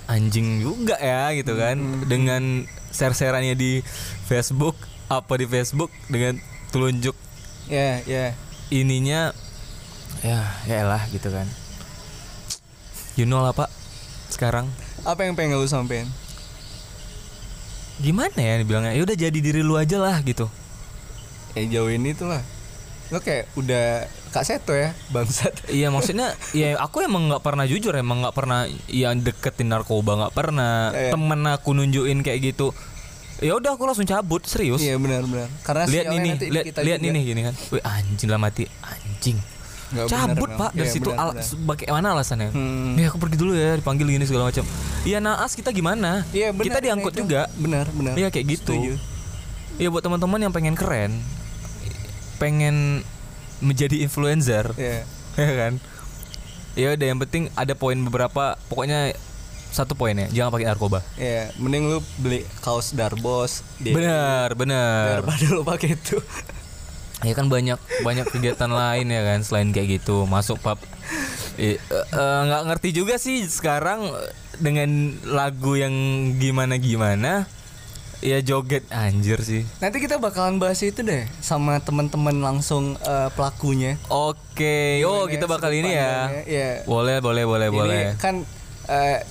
anjing 0.06 0.64
juga 0.64 0.96
ya 0.96 1.28
gitu 1.37 1.52
kan. 1.52 1.76
Hmm, 1.76 2.08
dengan 2.08 2.42
share-shareannya 2.88 3.52
di 3.52 3.84
Facebook 4.24 4.80
apa 5.06 5.37
di 5.37 5.44
Facebook 5.44 5.92
dengan 6.08 6.40
telunjuk 6.68 7.12
ya 7.68 8.00
ya. 8.02 8.32
ininya 8.68 9.32
ya 10.20 10.40
ya 10.64 10.80
lah 10.82 11.04
gitu 11.08 11.28
kan. 11.28 11.44
You 13.12 13.24
know 13.24 13.40
lah 13.40 13.52
pak 13.52 13.68
sekarang? 14.29 14.69
Apa 15.05 15.25
yang 15.25 15.35
pengen 15.35 15.59
lu 15.59 15.69
sampein? 15.69 16.09
Gimana 17.99 18.38
ya 18.38 18.55
dibilangnya? 18.62 18.95
Ya 18.95 19.03
udah 19.03 19.17
jadi 19.19 19.38
diri 19.38 19.61
lu 19.67 19.75
aja 19.75 19.99
lah 19.99 20.23
gitu. 20.23 20.47
Ya 21.59 21.67
jauh 21.67 21.91
ini 21.91 22.14
tuh 22.14 22.31
lah. 22.31 22.43
Lo 23.11 23.19
kayak 23.19 23.51
udah 23.59 24.07
kak 24.31 24.45
seto 24.47 24.77
ya 24.77 24.95
bangsat. 25.14 25.67
Iya 25.73 25.91
maksudnya 25.91 26.37
ya 26.55 26.79
aku 26.79 27.03
emang 27.03 27.27
nggak 27.27 27.43
pernah 27.43 27.64
jujur 27.67 27.97
emang 27.97 28.23
nggak 28.23 28.37
pernah 28.37 28.69
yang 28.87 29.19
deketin 29.19 29.73
narkoba 29.73 30.14
nggak 30.27 30.35
pernah. 30.37 30.95
Iya. 30.95 31.11
temen 31.17 31.41
aku 31.51 31.75
nunjukin 31.75 32.23
kayak 32.23 32.55
gitu. 32.55 32.71
Ya 33.38 33.55
udah 33.55 33.75
aku 33.75 33.87
langsung 33.87 34.07
cabut 34.07 34.47
serius. 34.47 34.83
Iya 34.83 34.99
benar 34.99 35.27
benar. 35.27 35.49
Karena 35.67 35.85
lihat 35.91 36.07
ini 36.14 36.29
lihat 36.38 36.64
lihat 36.79 37.01
ini 37.03 37.19
gini 37.27 37.41
kan. 37.51 37.55
Wih, 37.75 37.83
anjing 37.83 38.29
lah 38.31 38.38
mati 38.38 38.67
anjing 38.83 39.38
Benar, 39.88 40.05
cabut 40.07 40.37
nggak. 40.46 40.59
pak 40.59 40.70
dari 40.70 40.85
Iya, 40.85 40.92
situ 40.92 41.09
benar, 41.09 41.24
al 41.24 41.31
bagaimana 41.64 42.07
alasannya 42.11 42.48
Hmm. 42.51 42.92
ya 42.94 43.07
aku 43.07 43.18
pergi 43.18 43.37
dulu 43.37 43.53
ya 43.53 43.72
dipanggil 43.74 44.07
gini 44.07 44.22
segala 44.22 44.46
macam 44.46 44.64
iya 45.03 45.18
naas 45.18 45.53
kita 45.53 45.70
gimana 45.70 46.29
Iya, 46.31 46.51
benar, 46.51 46.64
kita 46.66 46.79
diangkut 46.83 47.12
itu. 47.12 47.20
juga 47.22 47.48
benar 47.55 47.87
benar 47.90 48.12
Iya 48.14 48.29
kayak 48.29 48.46
gitu. 48.51 48.77
Iya 49.74 49.88
buat 49.88 50.01
teman-teman 50.01 50.38
yang 50.38 50.51
pengen 50.51 50.74
keren 50.74 51.12
pengen 52.37 53.03
menjadi 53.59 53.98
influencer 54.01 54.70
Iya. 54.74 55.03
ya 55.38 55.53
kan 55.57 55.72
ya 56.74 56.94
udah 56.94 57.07
yang 57.09 57.18
penting 57.18 57.51
ada 57.53 57.72
poin 57.72 57.98
beberapa 57.98 58.55
pokoknya 58.68 59.16
satu 59.68 59.92
poinnya 59.92 60.29
jangan 60.29 60.48
pakai 60.51 60.66
narkoba 60.66 61.01
Iya, 61.14 61.53
mending 61.57 61.88
lu 61.88 61.98
beli 62.16 62.40
kaos 62.59 62.92
Darbos 62.92 63.61
benar 63.79 64.53
benar 64.53 65.20
daripada 65.20 65.46
lu 65.48 65.62
pakai 65.62 65.94
itu. 65.94 66.16
ya 67.26 67.35
kan 67.35 67.50
banyak 67.50 67.78
banyak 68.07 68.26
kegiatan 68.31 68.70
lain 68.70 69.11
ya 69.11 69.22
kan 69.26 69.40
selain 69.42 69.74
kayak 69.74 69.98
gitu 69.98 70.22
masuk 70.24 70.62
pub 70.62 70.78
eh, 71.59 71.74
eh, 71.83 72.40
nggak 72.46 72.62
ngerti 72.70 72.94
juga 72.94 73.18
sih 73.18 73.42
sekarang 73.42 74.07
eh, 74.07 74.31
dengan 74.59 75.14
lagu 75.26 75.74
yang 75.74 75.94
gimana 76.38 76.78
gimana 76.78 77.50
ya 78.18 78.42
joget 78.42 78.83
anjir 78.90 79.38
sih 79.42 79.62
Nanti 79.78 80.02
kita 80.02 80.18
bakalan 80.18 80.59
bahas 80.59 80.83
itu 80.83 81.07
deh 81.07 81.26
sama 81.38 81.78
teman-teman 81.78 82.38
langsung 82.38 82.98
eh, 82.98 83.31
pelakunya. 83.35 83.98
oke 84.11 84.78
oh 85.07 85.26
Gimana 85.26 85.33
kita 85.35 85.44
bakal 85.46 85.70
ini 85.74 85.90
ya 85.94 86.26
pandangnya, 86.26 86.42
iya. 86.46 86.70
boleh 86.87 87.16
boleh 87.18 87.44
boleh 87.46 87.68
Jadi 87.70 87.78
boleh 87.78 88.04
kan 88.18 88.37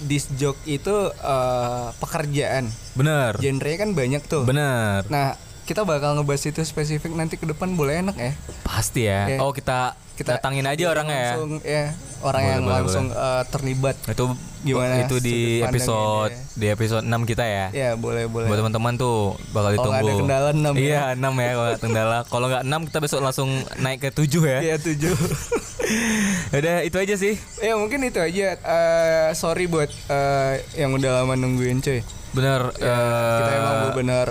disc 0.04 0.30
jock 0.36 0.60
itu 0.64 0.94
eh, 1.12 1.88
pekerjaan. 1.98 2.68
bener 2.94 3.36
Genre 3.40 3.72
kan 3.76 3.90
banyak 3.96 4.22
tuh. 4.24 4.44
bener 4.44 5.04
Nah, 5.08 5.34
kita 5.68 5.84
bakal 5.84 6.16
ngebahas 6.16 6.48
itu 6.48 6.64
spesifik 6.64 7.12
nanti 7.12 7.36
ke 7.36 7.44
depan 7.44 7.76
boleh 7.76 8.00
enak 8.02 8.16
ya. 8.16 8.32
pasti 8.64 9.04
ya 9.04 9.28
Iya. 9.28 9.38
oh 9.44 9.52
kita 9.52 10.00
Kita 10.18 10.36
datangin 10.36 10.66
aja 10.66 10.84
orangnya 10.88 11.14
ya 11.16 11.30
langsung, 11.32 11.52
ya. 11.62 11.86
orang 12.20 12.42
Boleh, 12.42 12.50
yang 12.50 12.62
boleh, 12.64 12.74
langsung 12.76 13.06
eh, 13.08 13.44
terlibat. 13.48 13.96
itu 14.04 14.26
Gimana 14.58 15.00
itu 15.00 15.16
di 15.18 15.62
episode 15.62 16.34
dia? 16.34 16.58
di 16.58 16.68
episode 16.68 17.06
6 17.06 17.14
kita 17.24 17.46
ya 17.46 17.66
Ya, 17.70 17.90
boleh 17.94 18.26
boleh. 18.26 18.50
buat 18.50 18.58
teman-teman 18.58 18.98
tuh 18.98 19.18
bakal 19.48 19.70
Kalau 19.72 19.86
nggak 19.88 20.02
ditunggu 20.02 20.02
ada 20.04 20.20
kendala, 20.20 20.50
enam 20.52 20.74
ya. 20.74 20.82
iya 20.82 21.04
6 21.14 21.22
ya 21.22 21.52
kalau 21.54 21.74
kendala 21.78 22.18
kalau 22.26 22.46
nggak 22.48 22.64
6 22.66 22.88
kita 22.90 22.98
besok 23.00 23.20
langsung 23.22 23.50
naik 23.78 24.00
ke 24.02 24.10
7 24.12 24.26
ya 24.44 24.60
Iya, 24.64 24.76
tujuh. 24.78 25.14
udah 26.58 26.76
itu 26.82 26.98
aja 26.98 27.16
sih 27.16 27.34
ya, 27.58 27.74
mungkin 27.76 28.02
itu 28.04 28.18
aja. 28.18 28.58
Eh, 28.58 29.30
sorry 29.34 29.66
buat 29.66 29.88
eh, 29.88 30.54
yang 30.76 30.92
udah 30.92 31.22
lama 31.22 31.34
nungguin 31.34 31.80
cuy. 31.80 32.02
bener 32.30 32.70
Ya, 32.76 32.98
kita 33.38 33.48
eh, 33.48 33.58
emang 33.58 33.78
benar 33.94 34.28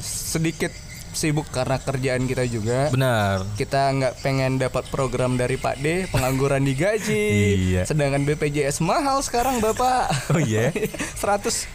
sedikit 0.00 0.70
sibuk 1.12 1.46
karena 1.52 1.76
kerjaan 1.78 2.24
kita 2.24 2.44
juga. 2.48 2.88
benar 2.88 3.44
Kita 3.54 3.92
nggak 3.92 4.24
pengen 4.24 4.58
dapat 4.58 4.88
program 4.88 5.36
dari 5.36 5.56
Pak 5.60 5.76
D, 5.80 6.08
pengangguran 6.08 6.64
digaji. 6.64 7.24
Iya. 7.72 7.82
Sedangkan 7.86 8.24
BPJS 8.26 8.80
mahal 8.84 9.20
sekarang 9.20 9.60
Bapak. 9.60 10.08
Oh 10.32 10.40
iya? 10.40 10.72
120 11.22 11.68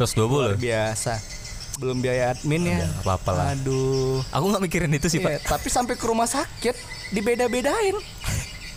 terus 0.00 0.16
luar 0.16 0.56
20 0.56 0.64
biasa. 0.64 1.20
Belum 1.76 2.00
biaya 2.00 2.32
admin 2.32 2.64
ya. 2.64 2.78
Nggak 2.84 3.04
apa-apa 3.04 3.30
lah. 3.36 3.44
Aduh. 3.52 4.24
aku 4.32 4.44
nggak 4.52 4.64
mikirin 4.64 4.92
itu 4.96 5.08
sih 5.12 5.20
Iya, 5.20 5.40
pak 5.40 5.60
tapi 5.60 5.68
sampai 5.68 5.94
ke 5.96 6.04
rumah 6.08 6.28
sakit 6.28 6.76
dibeda-bedain. 7.12 7.96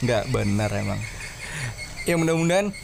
Nggak 0.03 0.23
benar 0.35 0.67
emang. 0.75 0.99
Ya 2.03 2.19
mudah-mudahan 2.19 2.75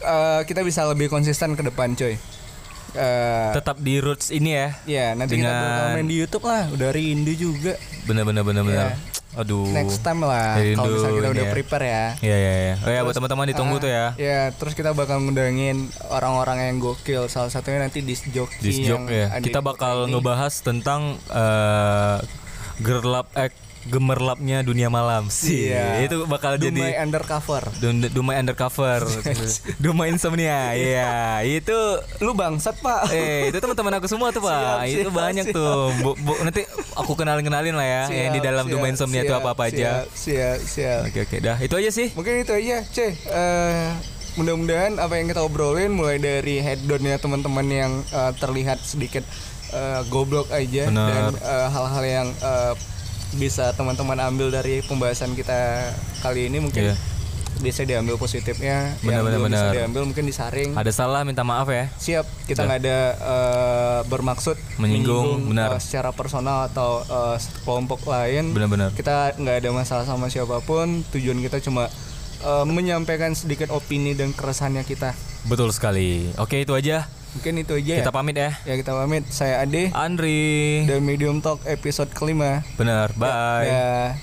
eh, 0.00 0.40
kita 0.44 0.60
bisa 0.60 0.84
lebih 0.84 1.08
konsisten 1.08 1.56
ke 1.56 1.64
depan, 1.64 1.96
coy. 1.96 2.20
Eh, 2.96 3.50
tetap 3.52 3.76
di 3.78 3.94
roots 3.96 4.28
ini 4.28 4.50
ya 4.50 4.68
ya 4.84 5.06
nanti 5.12 5.36
kita 5.36 5.44
dengan- 5.44 5.62
bakal 5.62 5.86
main 5.94 6.08
di 6.08 6.16
YouTube 6.16 6.44
lah. 6.44 6.62
Udah 6.68 6.88
rindu 6.90 7.32
juga. 7.32 7.76
bener 8.06 8.22
bener 8.22 8.42
bener 8.42 8.62
bener 8.62 8.88
aduh 9.36 9.68
Next 9.68 10.00
time 10.00 10.24
lah. 10.24 10.56
Kalau 10.56 10.88
misalnya 10.88 11.16
kita 11.18 11.30
udah 11.30 11.44
ya. 11.44 11.52
prepare 11.52 11.84
ya. 11.84 12.04
Iya 12.24 12.36
iya 12.38 12.52
iya. 12.56 12.74
Oh 12.80 12.88
ya 12.88 13.00
buat 13.04 13.12
teman-teman 13.12 13.52
ditunggu 13.52 13.76
Ah, 13.76 13.82
tuh 13.82 13.90
ya. 13.92 14.06
Ya, 14.16 14.40
terus 14.56 14.72
kita 14.72 14.96
bakal 14.96 15.20
ngundangin 15.20 15.92
orang-orang 16.08 16.58
yang 16.64 16.76
gokil. 16.80 17.28
Salah 17.28 17.52
satunya 17.52 17.76
nanti 17.78 18.00
Disc 18.00 18.24
yang 18.32 19.04
joke 19.04 19.12
ya. 19.12 19.28
Kita 19.36 19.60
di 19.60 19.66
bakal 19.66 20.08
ini. 20.08 20.16
ngebahas 20.16 20.54
tentang 20.62 21.20
eh 21.28 22.16
gerlap 22.78 23.28
eh 23.34 23.52
gemerlapnya 23.86 24.60
dunia 24.60 24.86
malam 24.86 25.26
sih. 25.26 25.70
Iya. 25.70 26.02
Itu 26.04 26.26
bakal 26.26 26.58
Dumai 26.58 26.68
jadi 26.68 26.82
undercover. 27.00 27.62
Dumai 28.12 28.36
undercover. 28.36 29.00
Dumai 29.84 30.10
insomnia. 30.10 30.74
Iya, 30.74 31.40
itu 31.42 31.78
Lu 32.18 32.32
bangsat, 32.32 32.78
Pak. 32.78 33.08
eh 33.10 33.48
itu 33.48 33.58
teman-teman 33.58 33.96
aku 33.96 34.06
semua 34.06 34.28
tuh, 34.30 34.42
Pak. 34.42 34.82
Siap, 34.82 34.92
itu 34.92 35.08
siap, 35.08 35.16
banyak 35.16 35.46
siap. 35.48 35.56
tuh. 35.56 35.78
Bu- 36.02 36.18
bu- 36.18 36.40
nanti 36.42 36.62
aku 36.92 37.12
kenalin-kenalin 37.14 37.72
lah 37.72 37.86
ya 37.86 38.02
yang 38.08 38.32
di 38.32 38.40
Siap, 38.40 38.46
dalam 38.46 38.64
siap, 38.66 38.72
Dumai 38.72 38.90
insomnia 38.90 39.22
itu 39.22 39.30
siap, 39.30 39.40
apa-apa 39.40 39.62
aja. 39.68 39.90
Siap, 40.04 40.06
siap, 40.12 40.58
siap. 40.60 41.00
Oke 41.06 41.20
oke, 41.24 41.36
dah. 41.38 41.56
Itu 41.58 41.74
aja 41.76 41.90
sih. 41.90 42.08
Mungkin 42.12 42.42
itu 42.42 42.52
aja, 42.52 42.76
C. 42.84 42.98
Eh, 43.14 43.88
mudah-mudahan 44.36 44.98
apa 44.98 45.16
yang 45.16 45.26
kita 45.26 45.40
obrolin 45.40 45.90
mulai 45.90 46.18
dari 46.18 46.60
head 46.60 46.84
down-nya 46.84 47.16
teman-teman 47.16 47.66
yang 47.66 47.92
eh, 48.06 48.32
terlihat 48.36 48.78
sedikit 48.78 49.24
eh, 49.70 50.00
goblok 50.06 50.50
aja 50.50 50.88
Benar. 50.88 51.08
dan 51.08 51.24
hal-hal 51.70 52.04
yang 52.04 52.28
eh, 52.36 52.74
bisa 53.32 53.72
teman-teman 53.72 54.16
ambil 54.22 54.48
dari 54.48 54.80
pembahasan 54.80 55.32
kita 55.32 55.90
kali 56.20 56.46
ini 56.46 56.60
mungkin 56.60 56.82
Iya. 56.84 56.96
bisa 57.56 57.82
diambil 57.82 58.14
positifnya, 58.14 58.92
Benar, 59.00 59.10
yang 59.10 59.24
benar, 59.24 59.32
belum 59.34 59.48
bisa 59.48 59.56
benar. 59.58 59.72
diambil 59.72 60.02
mungkin 60.04 60.24
disaring. 60.24 60.70
Ada 60.72 60.92
salah 60.92 61.24
minta 61.24 61.40
maaf 61.40 61.64
ya. 61.66 61.88
Siap, 61.90 62.26
kita 62.46 62.62
nggak 62.62 62.80
ada 62.80 62.98
eh, 63.16 64.00
bermaksud 64.06 64.60
Menyinggung, 64.76 65.48
benar. 65.48 65.72
eh, 65.72 65.80
secara 65.80 66.12
personal 66.12 66.68
atau 66.68 67.00
eh, 67.00 67.36
kelompok 67.62 68.04
lain. 68.04 68.52
Benar-benar. 68.52 68.92
Kita 68.92 69.32
nggak 69.34 69.56
ada 69.58 69.70
masalah 69.72 70.04
sama 70.04 70.28
siapa 70.28 70.60
pun. 70.60 71.00
Tujuan 71.10 71.40
kita 71.40 71.58
cuma 71.60 71.88
eh, 72.38 72.64
menyampaikan 72.66 73.32
sedikit 73.32 73.72
opini 73.72 74.12
dan 74.12 74.30
keresahannya 74.30 74.84
kita. 74.84 75.16
Betul 75.44 75.72
sekali. 75.72 76.28
Oke, 76.36 76.60
itu 76.60 76.76
aja. 76.76 77.08
Mungkin 77.36 77.60
itu 77.60 77.76
aja. 77.76 77.94
Kita 78.00 78.08
ya. 78.08 78.16
pamit 78.16 78.36
ya. 78.40 78.50
Ya 78.64 78.74
kita 78.80 78.96
pamit. 78.96 79.28
Saya 79.28 79.60
Ade 79.60 79.92
Andri. 79.92 80.88
dan 80.88 81.04
Medium 81.04 81.44
Talk 81.44 81.60
episode 81.68 82.08
kelima. 82.16 82.64
Benar. 82.80 83.12
Bye. 83.12 83.68
Ya. 83.68 84.16